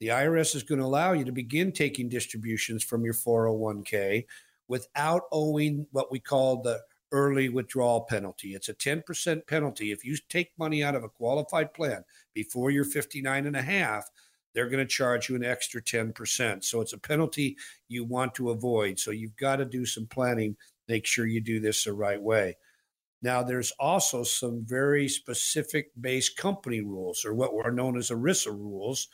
[0.02, 4.26] the IRS is going to allow you to begin taking distributions from your 401k
[4.68, 8.56] without owing what we call the early withdrawal penalty.
[8.56, 9.92] It's a 10% penalty.
[9.92, 14.10] If you take money out of a qualified plan before you're 59 and a half,
[14.56, 16.64] they're going to charge you an extra 10%.
[16.64, 17.56] So it's a penalty
[17.88, 18.98] you want to avoid.
[18.98, 22.58] So you've got to do some planning, make sure you do this the right way.
[23.22, 28.48] Now, there's also some very specific base company rules, or what are known as ERISA
[28.48, 29.08] rules,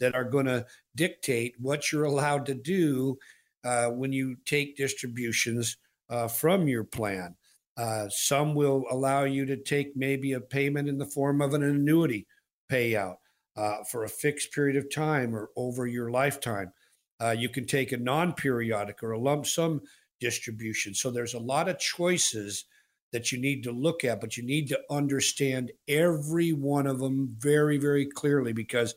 [0.00, 3.18] that are going to dictate what you're allowed to do
[3.64, 5.76] uh, when you take distributions
[6.10, 7.34] uh, from your plan.
[7.76, 11.62] Uh, some will allow you to take maybe a payment in the form of an
[11.62, 12.26] annuity
[12.70, 13.16] payout
[13.56, 16.72] uh, for a fixed period of time or over your lifetime.
[17.20, 19.80] Uh, you can take a non periodic or a lump sum
[20.20, 20.94] distribution.
[20.94, 22.64] So there's a lot of choices
[23.12, 27.34] that you need to look at, but you need to understand every one of them
[27.38, 28.94] very, very clearly because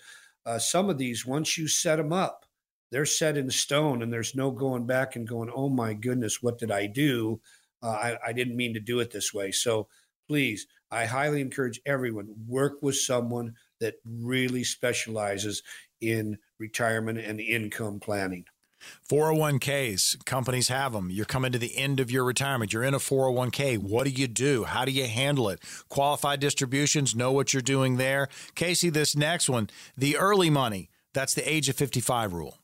[0.48, 2.46] uh, some of these, once you set them up,
[2.90, 6.58] they're set in stone and there's no going back and going, oh my goodness, what
[6.58, 7.42] did I do?
[7.84, 9.52] Uh, I, I didn't mean to do it this way.
[9.52, 9.90] So
[10.28, 15.64] please, I highly encourage everyone work with someone that really specializes
[16.00, 18.46] in retirement and income planning.
[19.10, 21.10] 401ks, companies have them.
[21.10, 22.74] You're coming to the end of your retirement.
[22.74, 23.78] You're in a 401k.
[23.78, 24.66] What do you do?
[24.66, 25.62] How do you handle it?
[25.90, 28.28] Qualified distributions, know what you're doing there.
[28.56, 32.58] Casey, this next one, the early money, that's the age of 55 rule.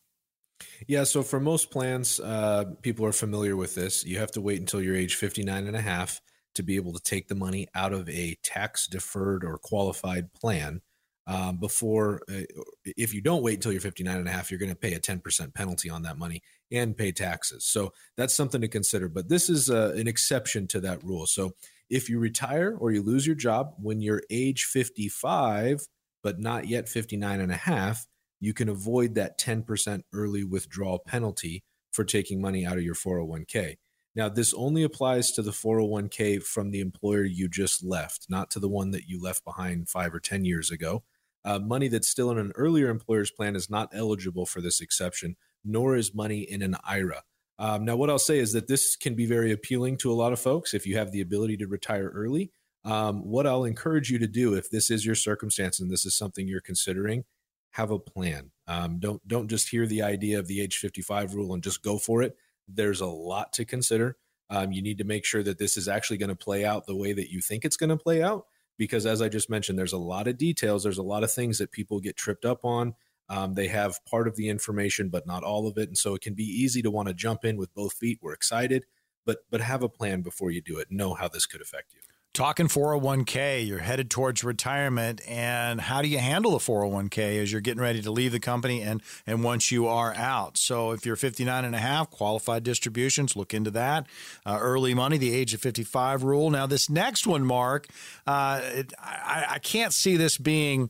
[0.88, 4.06] Yeah, so for most plans, uh, people are familiar with this.
[4.06, 6.22] You have to wait until you're age 59 and a half
[6.56, 10.82] to be able to take the money out of a tax deferred or qualified plan.
[11.26, 12.42] Um, before, uh,
[12.86, 15.00] if you don't wait until you're 59 and a half, you're going to pay a
[15.00, 17.66] 10% penalty on that money and pay taxes.
[17.66, 19.08] So that's something to consider.
[19.08, 21.26] But this is uh, an exception to that rule.
[21.26, 21.54] So
[21.90, 25.88] if you retire or you lose your job when you're age 55,
[26.22, 28.06] but not yet 59 and a half,
[28.40, 33.76] you can avoid that 10% early withdrawal penalty for taking money out of your 401k.
[34.16, 38.60] Now, this only applies to the 401k from the employer you just left, not to
[38.60, 41.04] the one that you left behind five or 10 years ago.
[41.46, 45.36] Uh, money that's still in an earlier employer's plan is not eligible for this exception,
[45.64, 47.24] nor is money in an IRA.
[47.60, 50.34] Um, now, what I'll say is that this can be very appealing to a lot
[50.34, 52.52] of folks if you have the ability to retire early.
[52.86, 56.16] Um, what I'll encourage you to do, if this is your circumstance and this is
[56.16, 57.24] something you're considering,
[57.72, 58.52] have a plan.
[58.68, 61.98] Um, don't don't just hear the idea of the age 55 rule and just go
[61.98, 62.36] for it.
[62.68, 64.18] There's a lot to consider.
[64.50, 66.96] Um, you need to make sure that this is actually going to play out the
[66.96, 68.46] way that you think it's going to play out.
[68.78, 70.84] Because as I just mentioned, there's a lot of details.
[70.84, 72.96] There's a lot of things that people get tripped up on.
[73.30, 76.22] Um, they have part of the information, but not all of it, and so it
[76.22, 78.20] can be easy to want to jump in with both feet.
[78.22, 78.86] We're excited,
[79.26, 80.92] but but have a plan before you do it.
[80.92, 82.02] Know how this could affect you
[82.34, 87.62] talking 401k you're headed towards retirement and how do you handle the 401k as you're
[87.62, 90.58] getting ready to leave the company and and once you are out?
[90.58, 94.08] So if you're 59 and a half qualified distributions look into that.
[94.46, 96.50] Uh, early money the age of 55 rule.
[96.50, 97.88] Now this next one mark
[98.26, 100.90] uh, it, I, I can't see this being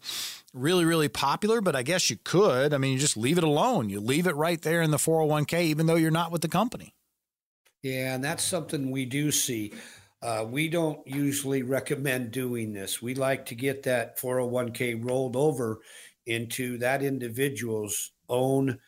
[0.54, 2.74] really really popular but i guess you could.
[2.74, 3.90] I mean you just leave it alone.
[3.90, 6.94] You leave it right there in the 401k even though you're not with the company.
[7.82, 9.74] Yeah and that's something we do see
[10.24, 13.02] uh, we don't usually recommend doing this.
[13.02, 15.82] We like to get that 401k rolled over
[16.26, 18.80] into that individual's own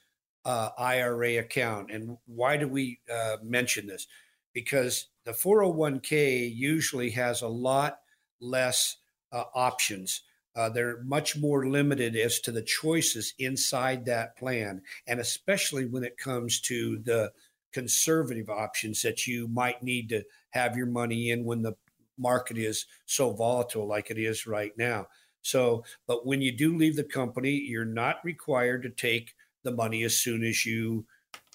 [0.46, 1.92] uh, IRA account.
[1.92, 4.08] And why do we uh, mention this?
[4.54, 8.00] Because the 401k usually has a lot
[8.40, 8.96] less
[9.34, 10.22] uh, options.
[10.56, 16.06] Uh, they're much more limited as to the choices inside that plan, and especially when
[16.06, 17.34] it comes to the
[17.74, 20.24] conservative options that you might need to
[20.56, 21.74] have your money in when the
[22.18, 25.06] market is so volatile like it is right now.
[25.42, 30.04] So, but when you do leave the company, you're not required to take the money
[30.04, 31.06] as soon as you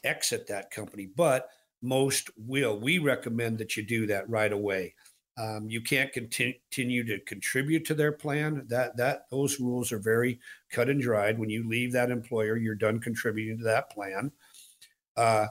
[0.04, 1.48] exit that company, but
[1.82, 2.78] most will.
[2.78, 4.94] We recommend that you do that right away.
[5.38, 8.66] Um, you can't continue to contribute to their plan.
[8.68, 10.38] That that those rules are very
[10.70, 11.38] cut and dried.
[11.38, 14.32] When you leave that employer, you're done contributing to that plan.
[15.16, 15.46] Uh,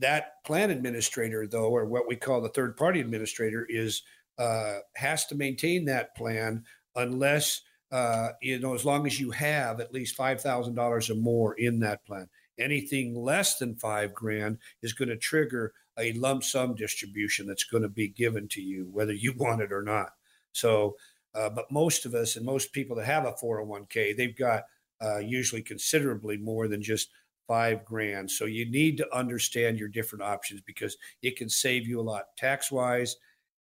[0.00, 4.02] that plan administrator, though, or what we call the third party administrator, is
[4.38, 6.64] uh, has to maintain that plan
[6.96, 11.16] unless uh, you know as long as you have at least five thousand dollars or
[11.16, 12.28] more in that plan.
[12.58, 17.82] Anything less than five grand is going to trigger a lump sum distribution that's going
[17.82, 20.10] to be given to you, whether you want it or not.
[20.52, 20.96] So,
[21.34, 24.64] uh, but most of us and most people that have a 401k, they've got
[25.02, 27.10] uh, usually considerably more than just
[27.50, 28.30] five grand.
[28.30, 32.26] So you need to understand your different options because it can save you a lot
[32.38, 33.16] tax wise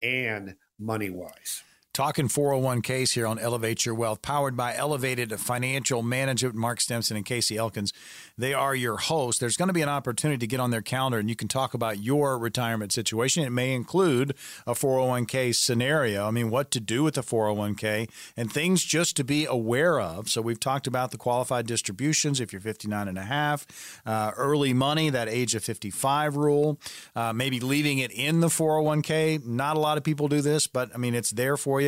[0.02, 1.62] and money wise.
[1.96, 7.26] Talking 401ks here on Elevate Your Wealth, powered by Elevated Financial Management, Mark Stimson and
[7.26, 7.94] Casey Elkins.
[8.38, 9.40] They are your hosts.
[9.40, 11.74] There's going to be an opportunity to get on their calendar and you can talk
[11.74, 13.46] about your retirement situation.
[13.46, 14.36] It may include
[14.68, 16.28] a 401k scenario.
[16.28, 20.28] I mean, what to do with a 401k and things just to be aware of.
[20.28, 23.66] So we've talked about the qualified distributions if you're 59 and a half,
[24.06, 26.78] uh, early money, that age of 55 rule,
[27.16, 29.46] uh, maybe leaving it in the 401k.
[29.46, 31.85] Not a lot of people do this, but I mean, it's there for you.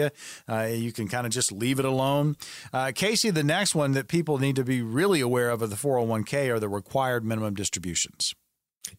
[0.49, 2.35] Uh, you can kind of just leave it alone.
[2.73, 5.75] Uh, Casey, the next one that people need to be really aware of of the
[5.75, 8.33] 401k are the required minimum distributions.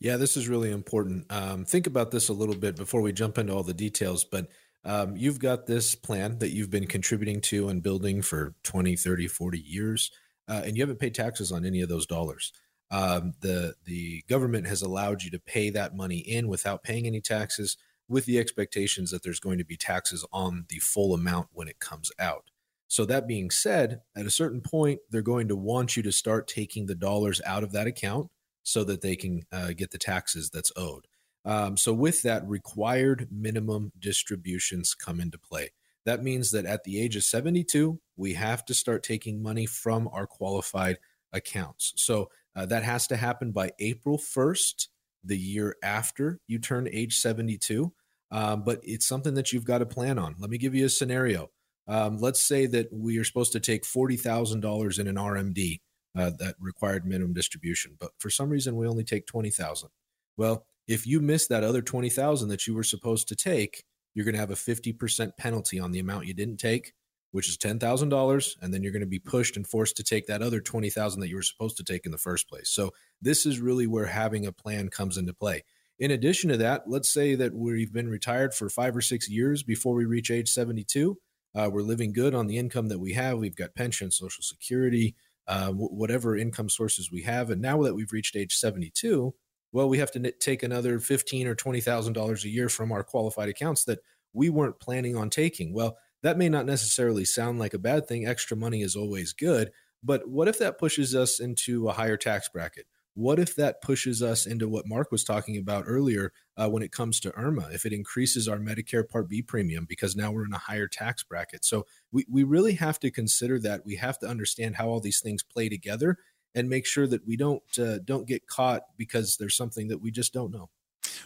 [0.00, 1.26] Yeah, this is really important.
[1.30, 4.48] Um, think about this a little bit before we jump into all the details, but
[4.84, 9.28] um, you've got this plan that you've been contributing to and building for 20, 30,
[9.28, 10.10] 40 years,
[10.48, 12.52] uh, and you haven't paid taxes on any of those dollars.
[12.90, 17.20] Um, the the government has allowed you to pay that money in without paying any
[17.20, 17.76] taxes
[18.08, 21.78] with the expectations that there's going to be taxes on the full amount when it
[21.78, 22.50] comes out.
[22.88, 26.48] So, that being said, at a certain point, they're going to want you to start
[26.48, 28.30] taking the dollars out of that account
[28.62, 31.06] so that they can uh, get the taxes that's owed.
[31.44, 35.70] Um, so, with that, required minimum distributions come into play.
[36.06, 40.08] That means that at the age of 72, we have to start taking money from
[40.08, 40.98] our qualified
[41.30, 41.92] accounts.
[41.96, 44.88] So, uh, that has to happen by April 1st,
[45.24, 47.92] the year after you turn age 72
[48.30, 50.34] um, but it's something that you've got to plan on.
[50.38, 51.50] Let me give you a scenario.
[51.86, 55.80] Um, let's say that we are supposed to take forty thousand dollars in an RMD,
[56.16, 59.88] uh, that required minimum distribution, but for some reason we only take twenty thousand.
[60.36, 64.26] Well, if you miss that other twenty thousand that you were supposed to take, you're
[64.26, 66.92] going to have a fifty percent penalty on the amount you didn't take,
[67.30, 70.02] which is ten thousand dollars, and then you're going to be pushed and forced to
[70.02, 72.68] take that other twenty thousand that you were supposed to take in the first place.
[72.70, 75.64] So this is really where having a plan comes into play.
[75.98, 79.62] In addition to that, let's say that we've been retired for five or six years
[79.62, 81.18] before we reach age 72.
[81.54, 83.38] Uh, we're living good on the income that we have.
[83.38, 85.16] We've got pension, social security,
[85.48, 87.50] uh, w- whatever income sources we have.
[87.50, 89.34] And now that we've reached age 72,
[89.72, 93.02] well, we have to take another fifteen or twenty thousand dollars a year from our
[93.04, 93.98] qualified accounts that
[94.32, 95.74] we weren't planning on taking.
[95.74, 98.26] Well, that may not necessarily sound like a bad thing.
[98.26, 99.70] Extra money is always good.
[100.02, 102.86] But what if that pushes us into a higher tax bracket?
[103.14, 106.92] What if that pushes us into what Mark was talking about earlier uh, when it
[106.92, 107.74] comes to IRMAA?
[107.74, 111.24] If it increases our Medicare Part B premium because now we're in a higher tax
[111.24, 111.64] bracket.
[111.64, 113.84] So we, we really have to consider that.
[113.84, 116.16] We have to understand how all these things play together
[116.54, 120.12] and make sure that we don't uh, don't get caught because there's something that we
[120.12, 120.70] just don't know.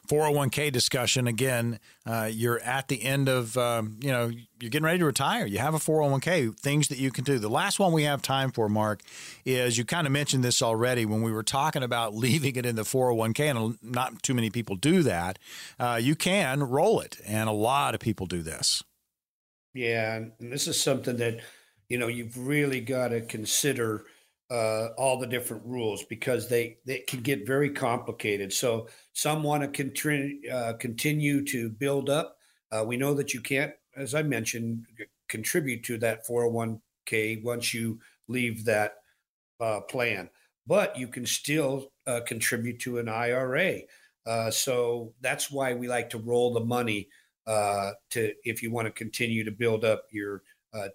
[0.09, 1.26] 401k discussion.
[1.26, 4.30] Again uh, you're at the end of um, you know
[4.61, 5.47] you're getting ready to retire.
[5.47, 7.38] You have a 401k things that you can do.
[7.38, 9.03] The last one we have time for mark
[9.45, 12.76] is you kind of mentioned this already when we were talking about leaving it in
[12.76, 15.38] the 401k and not too many people do that.
[15.78, 18.82] Uh, you can roll it and a lot of people do this.
[19.74, 21.40] Yeah and this is something that
[21.88, 24.05] you know you've really got to consider
[24.53, 28.53] uh, all the different rules because they they can get very complicated.
[28.53, 32.37] So some want to continue uh, continue to build up.
[32.71, 34.85] Uh, we know that you can't, as I mentioned,
[35.29, 37.99] contribute to that 401k once you
[38.29, 38.97] leave that
[39.61, 40.29] uh, plan,
[40.67, 43.81] but you can still uh, contribute to an IRA.
[44.27, 47.09] Uh, so that's why we like to roll the money
[47.47, 50.43] to if you want to continue to build up your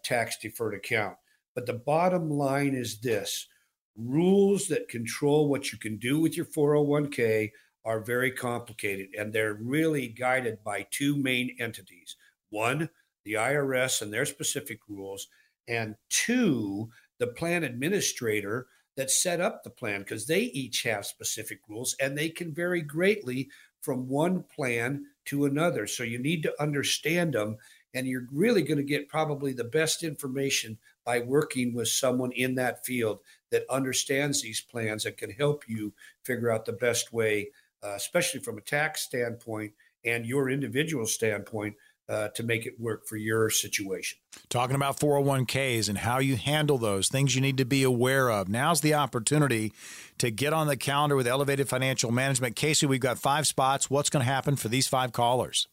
[0.03, 1.17] tax deferred account.
[1.57, 3.47] But the bottom line is this
[3.95, 7.49] rules that control what you can do with your 401k
[7.83, 12.15] are very complicated and they're really guided by two main entities
[12.51, 12.91] one,
[13.25, 15.29] the IRS and their specific rules,
[15.67, 21.61] and two, the plan administrator that set up the plan because they each have specific
[21.67, 23.49] rules and they can vary greatly
[23.81, 25.87] from one plan to another.
[25.87, 27.57] So you need to understand them
[27.95, 30.77] and you're really going to get probably the best information
[31.07, 35.93] by working with someone in that field that understands these plans and can help you
[36.25, 37.47] figure out the best way,
[37.81, 39.71] uh, especially from a tax standpoint
[40.03, 41.73] and your individual standpoint.
[42.09, 44.17] Uh, to make it work for your situation.
[44.47, 48.47] Talking about 401ks and how you handle those, things you need to be aware of.
[48.47, 49.73] Now's the opportunity
[50.19, 52.55] to get on the calendar with Elevated Financial Management.
[52.55, 53.89] Casey, we've got five spots.
[53.89, 55.67] What's going to happen for these five callers?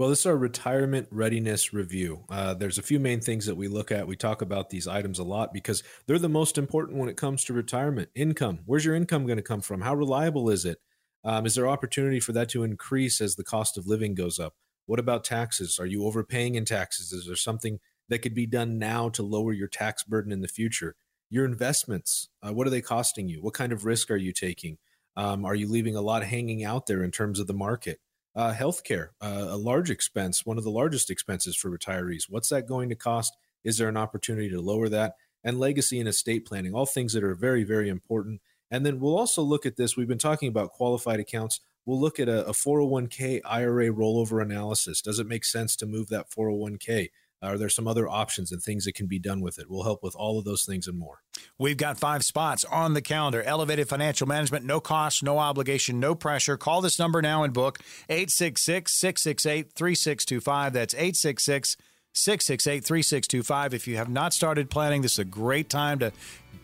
[0.00, 2.24] Well, this is our retirement readiness review.
[2.30, 4.06] Uh, there's a few main things that we look at.
[4.06, 7.44] We talk about these items a lot because they're the most important when it comes
[7.44, 8.08] to retirement.
[8.14, 8.60] Income.
[8.64, 9.82] Where's your income going to come from?
[9.82, 10.78] How reliable is it?
[11.22, 14.54] Um, is there opportunity for that to increase as the cost of living goes up?
[14.86, 15.78] What about taxes?
[15.78, 17.12] Are you overpaying in taxes?
[17.12, 17.78] Is there something
[18.08, 20.96] that could be done now to lower your tax burden in the future?
[21.28, 22.30] your investments.
[22.42, 23.42] Uh, what are they costing you?
[23.42, 24.78] What kind of risk are you taking?
[25.14, 28.00] Um, are you leaving a lot hanging out there in terms of the market?
[28.36, 32.24] Uh, healthcare, uh, a large expense, one of the largest expenses for retirees.
[32.28, 33.36] What's that going to cost?
[33.64, 35.16] Is there an opportunity to lower that?
[35.42, 38.40] And legacy and estate planning, all things that are very, very important.
[38.70, 39.96] And then we'll also look at this.
[39.96, 41.60] We've been talking about qualified accounts.
[41.86, 45.00] We'll look at a, a 401k IRA rollover analysis.
[45.00, 47.10] Does it make sense to move that 401k?
[47.42, 49.70] Are there some other options and things that can be done with it?
[49.70, 51.22] We'll help with all of those things and more.
[51.58, 53.42] We've got five spots on the calendar.
[53.42, 56.58] Elevated Financial Management, no cost, no obligation, no pressure.
[56.58, 57.78] Call this number now and book
[58.10, 60.72] 866 668 3625.
[60.74, 61.76] That's 866
[62.12, 63.74] 668 3625.
[63.74, 66.12] If you have not started planning, this is a great time to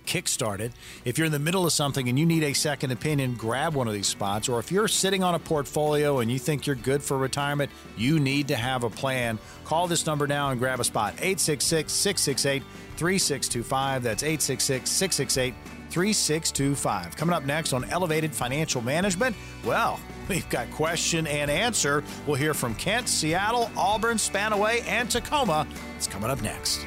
[0.07, 0.73] kickstarted.
[1.05, 3.89] If you're in the middle of something and you need a second opinion, grab one
[3.89, 4.49] of these spots.
[4.49, 8.19] Or if you're sitting on a portfolio and you think you're good for retirement, you
[8.21, 9.39] need to have a plan.
[9.65, 12.63] Call this number now and grab a spot 866 668
[12.97, 14.03] 3625.
[14.03, 15.55] That's 866 668
[15.91, 17.17] 3625.
[17.17, 22.05] Coming up next on Elevated Financial Management, well, we've got question and answer.
[22.27, 25.67] We'll hear from Kent, Seattle, Auburn, Spanaway, and Tacoma.
[25.97, 26.85] It's coming up next.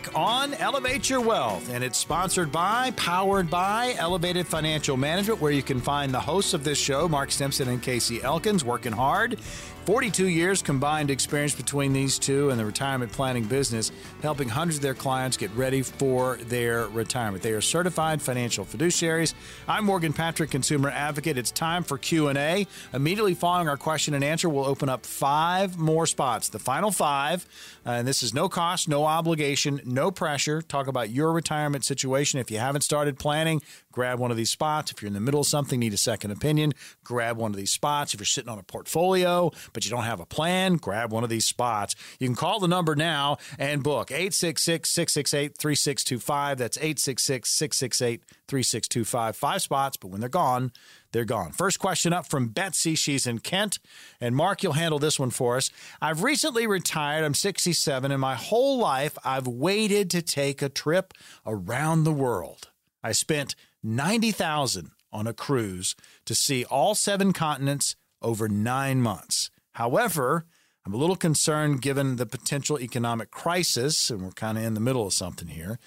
[0.00, 5.52] Back on Elevate Your Wealth, and it's sponsored by, powered by Elevated Financial Management, where
[5.52, 9.38] you can find the hosts of this show, Mark Stimson and Casey Elkins, working hard
[9.86, 13.90] 42 years combined experience between these two in the retirement planning business,
[14.22, 17.42] helping hundreds of their clients get ready for their retirement.
[17.42, 19.32] They are certified financial fiduciaries.
[19.66, 21.38] I'm Morgan Patrick, consumer advocate.
[21.38, 22.66] It's time for Q&A.
[22.92, 27.46] Immediately following our question and answer, we'll open up five more spots, the final five.
[27.86, 30.60] Uh, and this is no cost, no obligation, no pressure.
[30.60, 32.38] Talk about your retirement situation.
[32.38, 33.62] If you haven't started planning,
[33.92, 34.92] grab one of these spots.
[34.92, 37.70] If you're in the middle of something, need a second opinion, grab one of these
[37.70, 38.12] spots.
[38.12, 41.30] If you're sitting on a portfolio, but you don't have a plan, grab one of
[41.30, 41.94] these spots.
[42.18, 46.58] You can call the number now and book 866 668 3625.
[46.58, 49.36] That's 866 668 3625.
[49.36, 50.72] Five spots, but when they're gone,
[51.12, 51.52] they're gone.
[51.52, 52.94] First question up from Betsy.
[52.94, 53.78] She's in Kent.
[54.20, 55.70] And Mark, you'll handle this one for us.
[56.00, 57.24] I've recently retired.
[57.24, 61.14] I'm 67, and my whole life I've waited to take a trip
[61.46, 62.68] around the world.
[63.02, 65.96] I spent 90,000 on a cruise
[66.26, 69.50] to see all seven continents over 9 months.
[69.72, 70.46] However,
[70.86, 74.80] I'm a little concerned given the potential economic crisis, and we're kind of in the
[74.80, 75.78] middle of something here.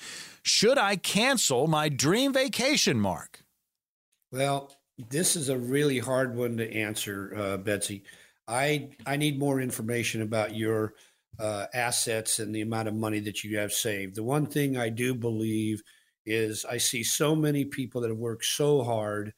[0.43, 3.43] Should I cancel my dream vacation, Mark?
[4.31, 4.75] Well,
[5.09, 8.03] this is a really hard one to answer, uh, Betsy.
[8.47, 10.93] I I need more information about your
[11.39, 14.15] uh, assets and the amount of money that you have saved.
[14.15, 15.81] The one thing I do believe
[16.25, 19.33] is I see so many people that have worked so hard.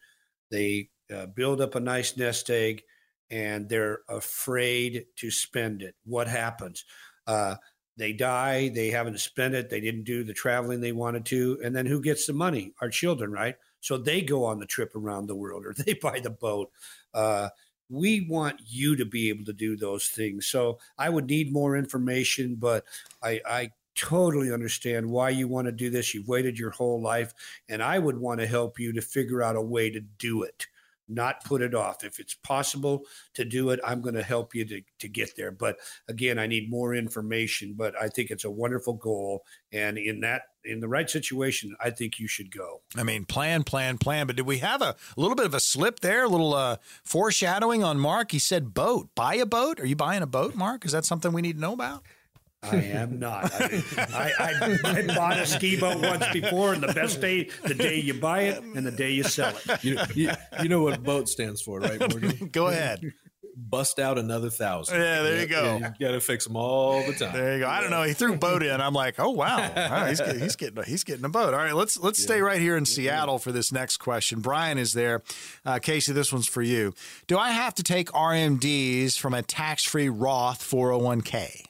[0.52, 2.84] They uh, build up a nice nest egg
[3.32, 5.96] and they're afraid to spend it.
[6.06, 6.86] What happens?
[7.28, 7.56] Uh,
[7.98, 11.60] they die, they haven't spent it, they didn't do the traveling they wanted to.
[11.64, 12.74] And then who gets the money?
[12.82, 13.56] Our children, right?
[13.80, 16.72] So they go on the trip around the world or they buy the boat.
[17.14, 17.50] Uh,
[17.90, 20.48] we want you to be able to do those things.
[20.48, 22.84] So I would need more information, but
[23.22, 26.14] I, I totally understand why you want to do this.
[26.14, 27.34] You've waited your whole life,
[27.70, 30.68] and I would want to help you to figure out a way to do it,
[31.08, 32.04] not put it off.
[32.04, 33.04] If it's possible
[33.34, 35.52] to do it, I'm going to help you to, to get there.
[35.52, 35.78] But
[36.08, 39.44] again, I need more information, but I think it's a wonderful goal.
[39.72, 42.82] And in that, in the right situation, I think you should go.
[42.98, 44.26] I mean, plan, plan, plan.
[44.28, 46.78] But did we have a, a little bit of a slip there, a little uh,
[47.04, 48.32] foreshadowing on Mark?
[48.32, 49.10] He said boat.
[49.16, 49.80] Buy a boat?
[49.80, 50.86] Are you buying a boat, Mark?
[50.86, 52.04] Is that something we need to know about?
[52.72, 53.52] I am not.
[53.54, 57.74] I, I, I, I, bought a ski boat once before, and the best day, the
[57.74, 59.84] day you buy it and the day you sell it.
[59.84, 62.48] You, you, you know what boat stands for, right, Morgan?
[62.52, 63.02] Go ahead.
[63.58, 65.00] Bust out another thousand.
[65.00, 65.78] Yeah, there you go.
[65.80, 67.32] Yeah, you got to fix them all the time.
[67.32, 67.70] There you go.
[67.70, 68.04] I don't know.
[68.04, 68.82] He threw boat in.
[68.82, 71.54] I'm like, oh wow, he's, getting, he's getting he's getting a boat.
[71.54, 74.42] All right, let's let's stay right here in Seattle for this next question.
[74.42, 75.24] Brian is there.
[75.66, 76.94] Uh, Casey, this one's for you.
[77.28, 81.68] Do I have to take RMDs from a tax-free Roth 401k?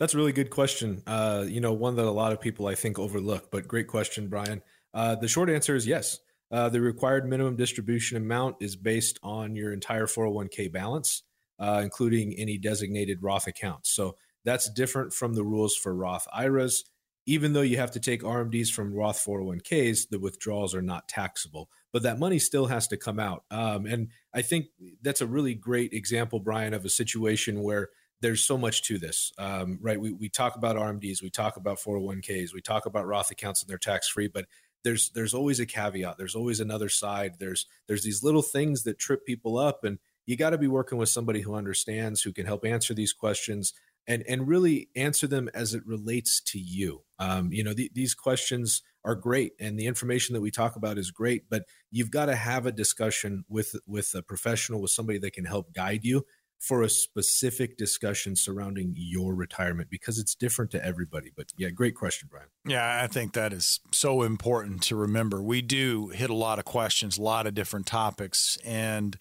[0.00, 1.02] That's a really good question.
[1.06, 4.28] Uh, you know, one that a lot of people I think overlook, but great question,
[4.28, 4.62] Brian.
[4.92, 6.18] Uh, the short answer is yes.
[6.50, 11.22] Uh, the required minimum distribution amount is based on your entire 401k balance,
[11.58, 13.90] uh, including any designated Roth accounts.
[13.90, 16.84] So that's different from the rules for Roth IRAs.
[17.26, 21.70] Even though you have to take RMDs from Roth 401ks, the withdrawals are not taxable,
[21.90, 23.44] but that money still has to come out.
[23.50, 24.66] Um, and I think
[25.00, 27.88] that's a really great example, Brian, of a situation where
[28.24, 30.00] there's so much to this, um, right?
[30.00, 33.68] We, we talk about RMDs, we talk about 401ks, we talk about Roth accounts and
[33.68, 34.46] they're tax free, but
[34.82, 36.16] there's there's always a caveat.
[36.16, 37.34] There's always another side.
[37.38, 40.96] There's there's these little things that trip people up, and you got to be working
[40.96, 43.74] with somebody who understands, who can help answer these questions
[44.06, 47.02] and and really answer them as it relates to you.
[47.18, 50.96] Um, you know, the, these questions are great, and the information that we talk about
[50.96, 55.18] is great, but you've got to have a discussion with with a professional, with somebody
[55.18, 56.24] that can help guide you
[56.58, 61.30] for a specific discussion surrounding your retirement because it's different to everybody.
[61.36, 62.48] But yeah, great question, Brian.
[62.66, 65.42] Yeah, I think that is so important to remember.
[65.42, 69.18] We do hit a lot of questions, a lot of different topics, and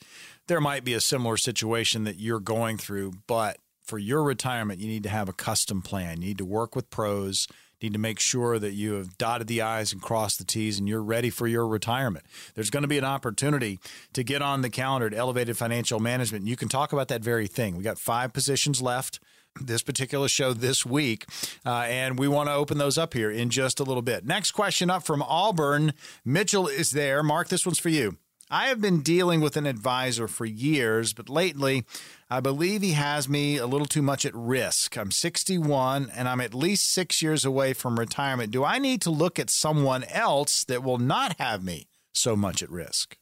[0.47, 4.88] there might be a similar situation that you're going through, but for your retirement, you
[4.88, 6.21] need to have a custom plan.
[6.21, 7.47] You need to work with pros.
[7.84, 10.88] Need to make sure that you have dotted the I's and crossed the T's and
[10.88, 12.23] you're ready for your retirement.
[12.55, 13.77] There's going to be an opportunity
[14.13, 16.47] to get on the calendar at Elevated Financial Management.
[16.47, 17.75] You can talk about that very thing.
[17.75, 19.19] We got five positions left
[19.59, 21.25] this particular show this week,
[21.65, 24.25] uh, and we want to open those up here in just a little bit.
[24.25, 25.91] Next question up from Auburn.
[26.23, 27.21] Mitchell is there.
[27.21, 28.17] Mark, this one's for you.
[28.53, 31.85] I have been dealing with an advisor for years, but lately
[32.29, 34.95] I believe he has me a little too much at risk.
[34.95, 38.51] I'm 61 and I'm at least six years away from retirement.
[38.51, 42.61] Do I need to look at someone else that will not have me so much
[42.61, 43.17] at risk?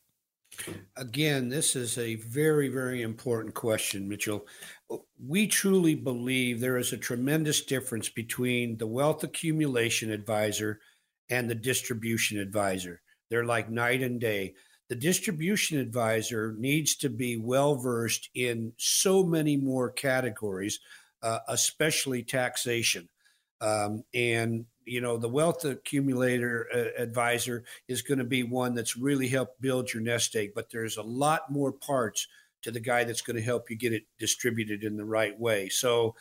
[0.97, 4.45] Again, this is a very, very important question, Mitchell.
[5.25, 10.81] We truly believe there is a tremendous difference between the wealth accumulation advisor
[11.29, 13.01] and the distribution advisor.
[13.29, 14.55] They're like night and day
[14.91, 20.81] the distribution advisor needs to be well versed in so many more categories,
[21.23, 23.07] uh, especially taxation.
[23.61, 28.97] Um, and you know the wealth accumulator uh, advisor is going to be one that's
[28.97, 32.27] really helped build your nest egg but there's a lot more parts
[32.63, 35.69] to the guy that's going to help you get it distributed in the right way
[35.69, 36.15] so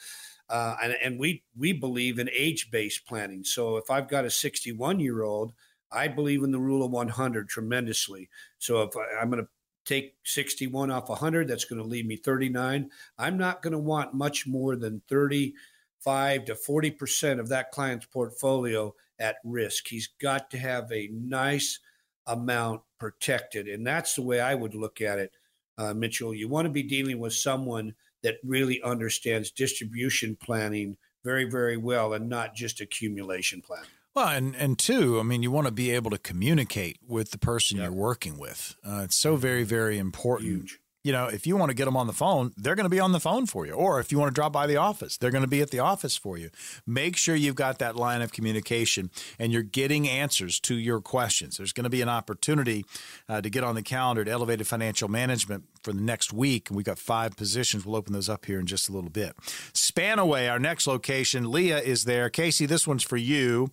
[0.51, 5.01] uh, and, and we we believe in age-based planning so if i've got a 61
[5.01, 5.55] year old
[5.93, 8.29] I believe in the rule of 100 tremendously.
[8.59, 9.49] So if I, am going to
[9.85, 12.91] take 61 off 100, that's going to leave me 39.
[13.19, 18.95] I'm not going to want much more than 35 to 40% of that client's portfolio
[19.19, 19.89] at risk.
[19.89, 21.79] He's got to have a nice
[22.27, 23.67] amount protected.
[23.67, 25.33] And that's the way I would look at it,
[25.77, 26.35] uh, Mitchell.
[26.35, 32.13] You want to be dealing with someone that really understands distribution planning very, very well
[32.13, 33.89] and not just accumulation planning.
[34.15, 37.39] Well, and and two, I mean, you want to be able to communicate with the
[37.39, 37.85] person yep.
[37.85, 38.75] you're working with.
[38.85, 40.51] Uh, it's so very, very important.
[40.51, 40.81] Huge.
[41.03, 43.01] You know, if you want to get them on the phone, they're going to be
[43.01, 43.73] on the phone for you.
[43.73, 45.79] Or if you want to drop by the office, they're going to be at the
[45.79, 46.51] office for you.
[46.87, 51.57] Make sure you've got that line of communication and you're getting answers to your questions.
[51.57, 52.85] There's going to be an opportunity
[53.29, 56.69] uh, to get on the calendar at Elevated Financial Management for the next week.
[56.69, 57.87] And we've got five positions.
[57.87, 59.35] We'll open those up here in just a little bit.
[59.73, 61.51] Spanaway, our next location.
[61.51, 62.29] Leah is there.
[62.29, 63.71] Casey, this one's for you.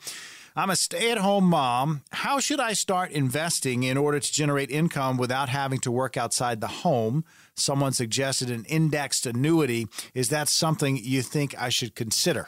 [0.58, 2.02] I'm a stay at home mom.
[2.10, 6.62] How should I start investing in order to generate income without having to work outside
[6.62, 7.26] the home?
[7.56, 9.88] Someone suggested an indexed annuity.
[10.16, 12.48] Is that something you think I should consider?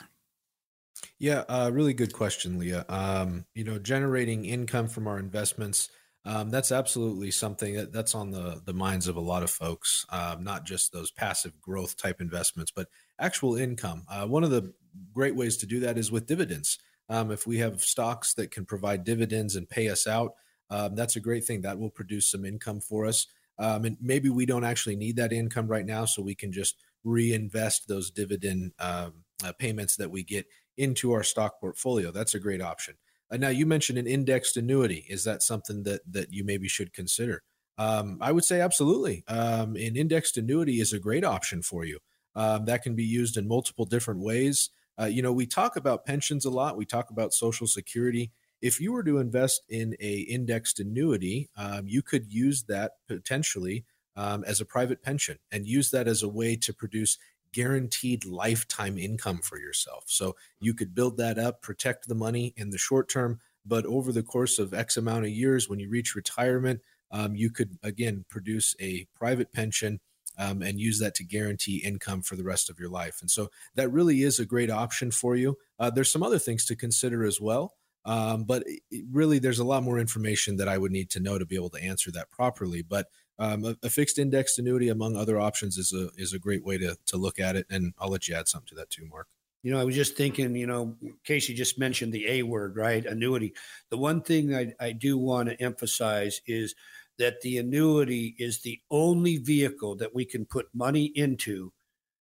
[1.19, 2.83] Yeah, uh, really good question, Leah.
[2.89, 5.89] Um, you know, generating income from our investments.
[6.25, 10.07] Um, that's absolutely something that, that's on the the minds of a lot of folks.
[10.09, 12.87] Um, not just those passive growth type investments, but
[13.19, 14.05] actual income.
[14.09, 14.73] Uh, one of the
[15.13, 16.79] great ways to do that is with dividends.
[17.09, 20.33] Um, if we have stocks that can provide dividends and pay us out,
[20.69, 21.61] um, that's a great thing.
[21.61, 23.25] That will produce some income for us.
[23.57, 26.75] Um, and maybe we don't actually need that income right now, so we can just
[27.03, 30.45] reinvest those dividend um, uh, payments that we get
[30.77, 32.11] into our stock portfolio.
[32.11, 32.95] That's a great option.
[33.31, 35.05] Uh, now, you mentioned an indexed annuity.
[35.09, 37.41] Is that something that that you maybe should consider?
[37.77, 39.23] Um, I would say absolutely.
[39.27, 41.99] Um, an indexed annuity is a great option for you.
[42.35, 44.69] that can be used in multiple different ways.
[44.99, 46.75] Uh, you know, we talk about pensions a lot.
[46.75, 48.31] We talk about Social Security.
[48.61, 53.85] If you were to invest in a indexed annuity, um, you could use that potentially
[54.17, 57.17] um, as a private pension and use that as a way to produce
[57.53, 60.03] guaranteed lifetime income for yourself.
[60.07, 64.11] So you could build that up, protect the money in the short term, but over
[64.11, 66.81] the course of X amount of years, when you reach retirement,
[67.11, 69.99] um, you could again produce a private pension
[70.39, 73.17] um, and use that to guarantee income for the rest of your life.
[73.21, 75.57] And so that really is a great option for you.
[75.77, 77.73] Uh, there's some other things to consider as well.
[78.05, 81.37] Um, but it, really, there's a lot more information that I would need to know
[81.37, 82.81] to be able to answer that properly.
[82.81, 86.63] But um, a, a, fixed indexed annuity, among other options, is a is a great
[86.63, 87.67] way to to look at it.
[87.69, 89.27] And I'll let you add something to that too, Mark.
[89.63, 93.05] You know, I was just thinking, you know, Casey just mentioned the A word, right?
[93.05, 93.53] Annuity.
[93.89, 96.75] The one thing I, I do want to emphasize is
[97.19, 101.71] that the annuity is the only vehicle that we can put money into,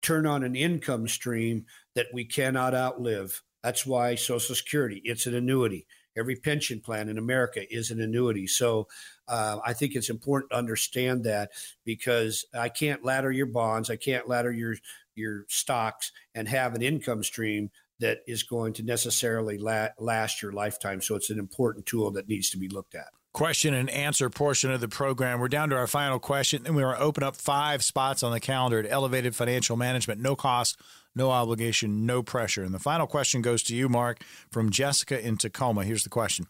[0.02, 1.66] turn on an income stream
[1.96, 3.42] that we cannot outlive.
[3.64, 5.88] That's why Social Security, it's an annuity.
[6.18, 8.46] Every pension plan in America is an annuity.
[8.46, 8.90] So
[9.30, 11.52] uh, I think it's important to understand that
[11.86, 14.76] because I can't ladder your bonds, I can't ladder your
[15.16, 17.70] your stocks and have an income stream
[18.00, 21.02] that is going to necessarily la- last your lifetime.
[21.02, 24.72] So it's an important tool that needs to be looked at question and answer portion
[24.72, 25.40] of the program.
[25.40, 28.40] We're down to our final question, and we are open up five spots on the
[28.40, 30.22] calendar at Elevated Financial Management.
[30.22, 30.78] No cost,
[31.16, 32.64] no obligation, no pressure.
[32.64, 35.84] And the final question goes to you, Mark, from Jessica in Tacoma.
[35.84, 36.46] Here's the question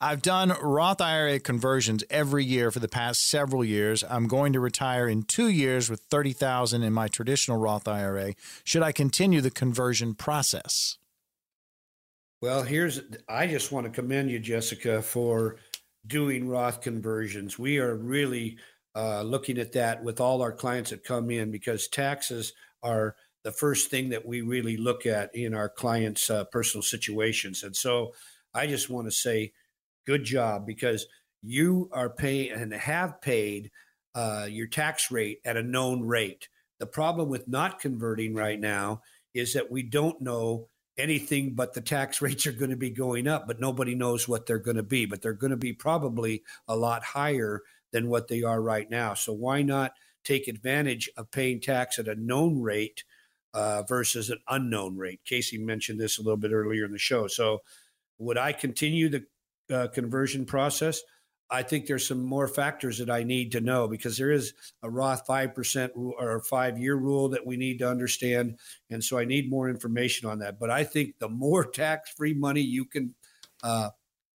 [0.00, 4.04] I've done Roth IRA conversions every year for the past several years.
[4.08, 8.34] I'm going to retire in two years with 30000 in my traditional Roth IRA.
[8.64, 10.98] Should I continue the conversion process?
[12.42, 15.56] Well, here's I just want to commend you, Jessica, for
[16.06, 17.58] doing Roth conversions.
[17.58, 18.58] We are really
[18.94, 22.52] uh, looking at that with all our clients that come in because taxes
[22.82, 27.62] are the first thing that we really look at in our clients' uh, personal situations.
[27.62, 28.12] And so
[28.54, 29.52] I just want to say,
[30.06, 31.06] good job because
[31.42, 33.70] you are paying and have paid
[34.14, 36.48] uh, your tax rate at a known rate.
[36.78, 39.02] The problem with not converting right now
[39.34, 40.68] is that we don't know
[40.98, 44.46] anything but the tax rates are going to be going up, but nobody knows what
[44.46, 45.06] they're going to be.
[45.06, 49.14] But they're going to be probably a lot higher than what they are right now.
[49.14, 49.92] So why not
[50.24, 53.04] take advantage of paying tax at a known rate
[53.54, 55.20] uh, versus an unknown rate?
[55.24, 57.26] Casey mentioned this a little bit earlier in the show.
[57.26, 57.62] So
[58.18, 59.26] would I continue the
[59.70, 61.00] uh, conversion process?
[61.50, 64.90] I think there's some more factors that I need to know because there is a
[64.90, 68.58] Roth 5% or five year rule that we need to understand.
[68.90, 70.58] And so I need more information on that.
[70.58, 73.14] But I think the more tax free money you can
[73.62, 73.90] uh,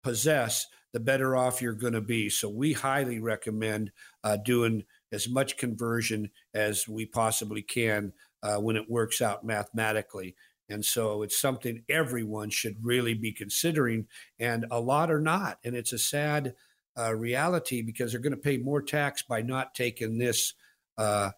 [0.03, 2.29] possess, the better off you're going to be.
[2.29, 3.91] So we highly recommend
[4.23, 10.35] uh, doing as much conversion as we possibly can uh, when it works out mathematically.
[10.69, 14.07] And so it's something everyone should really be considering,
[14.39, 15.59] and a lot are not.
[15.63, 16.55] And it's a sad
[16.97, 20.53] uh, reality because they're going to pay more tax by not taking this
[20.97, 21.31] uh,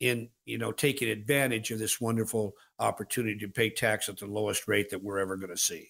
[0.00, 4.66] in, you know, taking advantage of this wonderful opportunity to pay tax at the lowest
[4.66, 5.88] rate that we're ever going to see.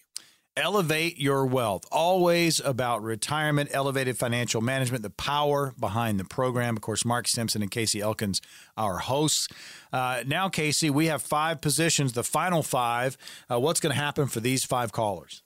[0.57, 1.83] Elevate your wealth.
[1.91, 6.77] Always about retirement, elevated financial management, the power behind the program.
[6.77, 8.41] Of course, Mark Stimson and Casey Elkins,
[8.77, 9.49] our hosts.
[9.91, 13.17] Uh, now, Casey, we have five positions, the final five.
[13.51, 15.43] Uh, what's going to happen for these five callers?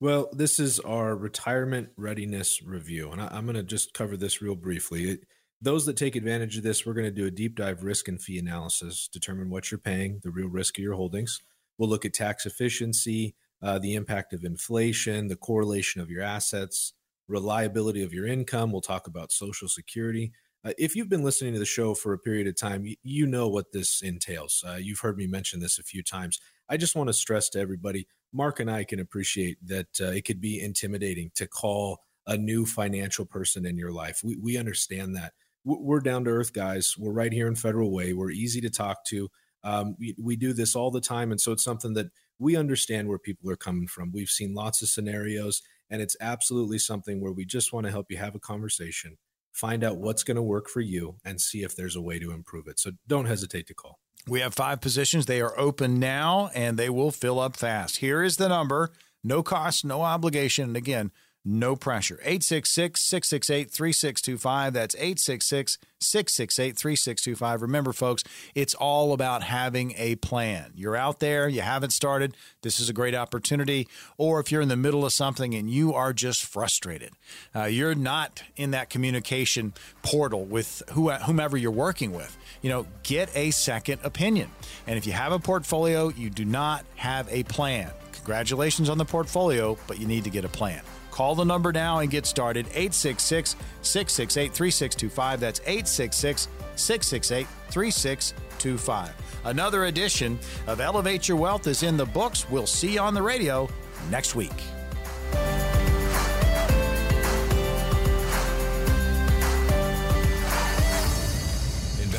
[0.00, 4.40] Well, this is our retirement readiness review, and I, am going to just cover this
[4.40, 5.10] real briefly.
[5.10, 5.20] It,
[5.60, 8.22] those that take advantage of this, we're going to do a deep dive risk and
[8.22, 11.40] fee analysis, determine what you're paying, the real risk of your holdings.
[11.78, 16.92] We'll look at tax efficiency, uh, the impact of inflation, the correlation of your assets,
[17.26, 18.70] reliability of your income.
[18.70, 20.30] We'll talk about Social Security.
[20.64, 23.26] Uh, if you've been listening to the show for a period of time, you, you
[23.26, 24.62] know what this entails.
[24.64, 26.38] Uh, you've heard me mention this a few times.
[26.68, 30.24] I just want to stress to everybody Mark and I can appreciate that uh, it
[30.24, 34.20] could be intimidating to call a new financial person in your life.
[34.22, 35.32] We, we understand that.
[35.64, 36.94] We're down to earth guys.
[36.98, 38.12] We're right here in Federal Way.
[38.12, 39.28] We're easy to talk to.
[39.64, 41.30] Um, we, we do this all the time.
[41.30, 42.06] And so it's something that
[42.38, 44.12] we understand where people are coming from.
[44.12, 48.06] We've seen lots of scenarios, and it's absolutely something where we just want to help
[48.10, 49.16] you have a conversation,
[49.52, 52.30] find out what's going to work for you, and see if there's a way to
[52.30, 52.78] improve it.
[52.78, 53.98] So don't hesitate to call.
[54.28, 55.26] We have five positions.
[55.26, 57.98] They are open now and they will fill up fast.
[57.98, 58.90] Here is the number
[59.24, 60.64] no cost, no obligation.
[60.64, 61.10] And again,
[61.48, 62.18] no pressure.
[62.22, 64.72] 866 668 3625.
[64.74, 67.62] That's 866 668 3625.
[67.62, 68.22] Remember, folks,
[68.54, 70.72] it's all about having a plan.
[70.74, 73.88] You're out there, you haven't started, this is a great opportunity.
[74.16, 77.12] Or if you're in the middle of something and you are just frustrated,
[77.54, 79.72] uh, you're not in that communication
[80.02, 84.50] portal with whomever you're working with, you know, get a second opinion.
[84.86, 87.90] And if you have a portfolio, you do not have a plan.
[88.12, 90.82] Congratulations on the portfolio, but you need to get a plan.
[91.18, 95.40] Call the number now and get started 866 668 3625.
[95.40, 96.46] That's 866
[96.76, 99.14] 668 3625.
[99.42, 100.38] Another edition
[100.68, 102.48] of Elevate Your Wealth is in the books.
[102.48, 103.68] We'll see you on the radio
[104.12, 104.77] next week.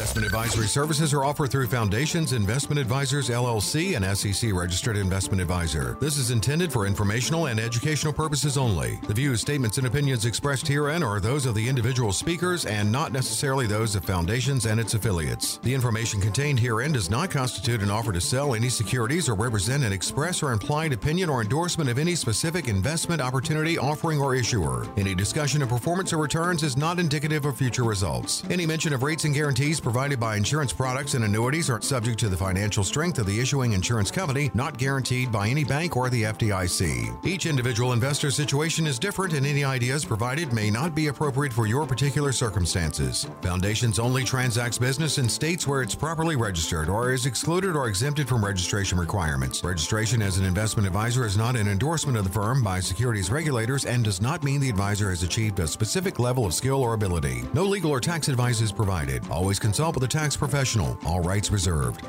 [0.09, 5.97] Investment advisory services are offered through Foundations Investment Advisors LLC, an SEC registered investment advisor.
[6.01, 8.99] This is intended for informational and educational purposes only.
[9.05, 13.11] The views, statements, and opinions expressed herein are those of the individual speakers and not
[13.11, 15.57] necessarily those of Foundations and its affiliates.
[15.57, 19.83] The information contained herein does not constitute an offer to sell any securities or represent
[19.83, 24.87] an express or implied opinion or endorsement of any specific investment opportunity, offering, or issuer.
[24.97, 28.43] Any discussion of performance or returns is not indicative of future results.
[28.49, 32.17] Any mention of rates and guarantees provided provided by insurance products and annuities are subject
[32.17, 36.09] to the financial strength of the issuing insurance company, not guaranteed by any bank or
[36.09, 37.25] the FDIC.
[37.25, 41.67] Each individual investor situation is different, and any ideas provided may not be appropriate for
[41.67, 43.27] your particular circumstances.
[43.41, 48.29] Foundations only transacts business in states where it's properly registered or is excluded or exempted
[48.29, 49.61] from registration requirements.
[49.65, 53.83] Registration as an investment advisor is not an endorsement of the firm by securities regulators
[53.83, 57.43] and does not mean the advisor has achieved a specific level of skill or ability.
[57.53, 59.29] No legal or tax advice is provided.
[59.29, 60.97] Always consult with a tax professional.
[61.05, 62.05] All rights reserved.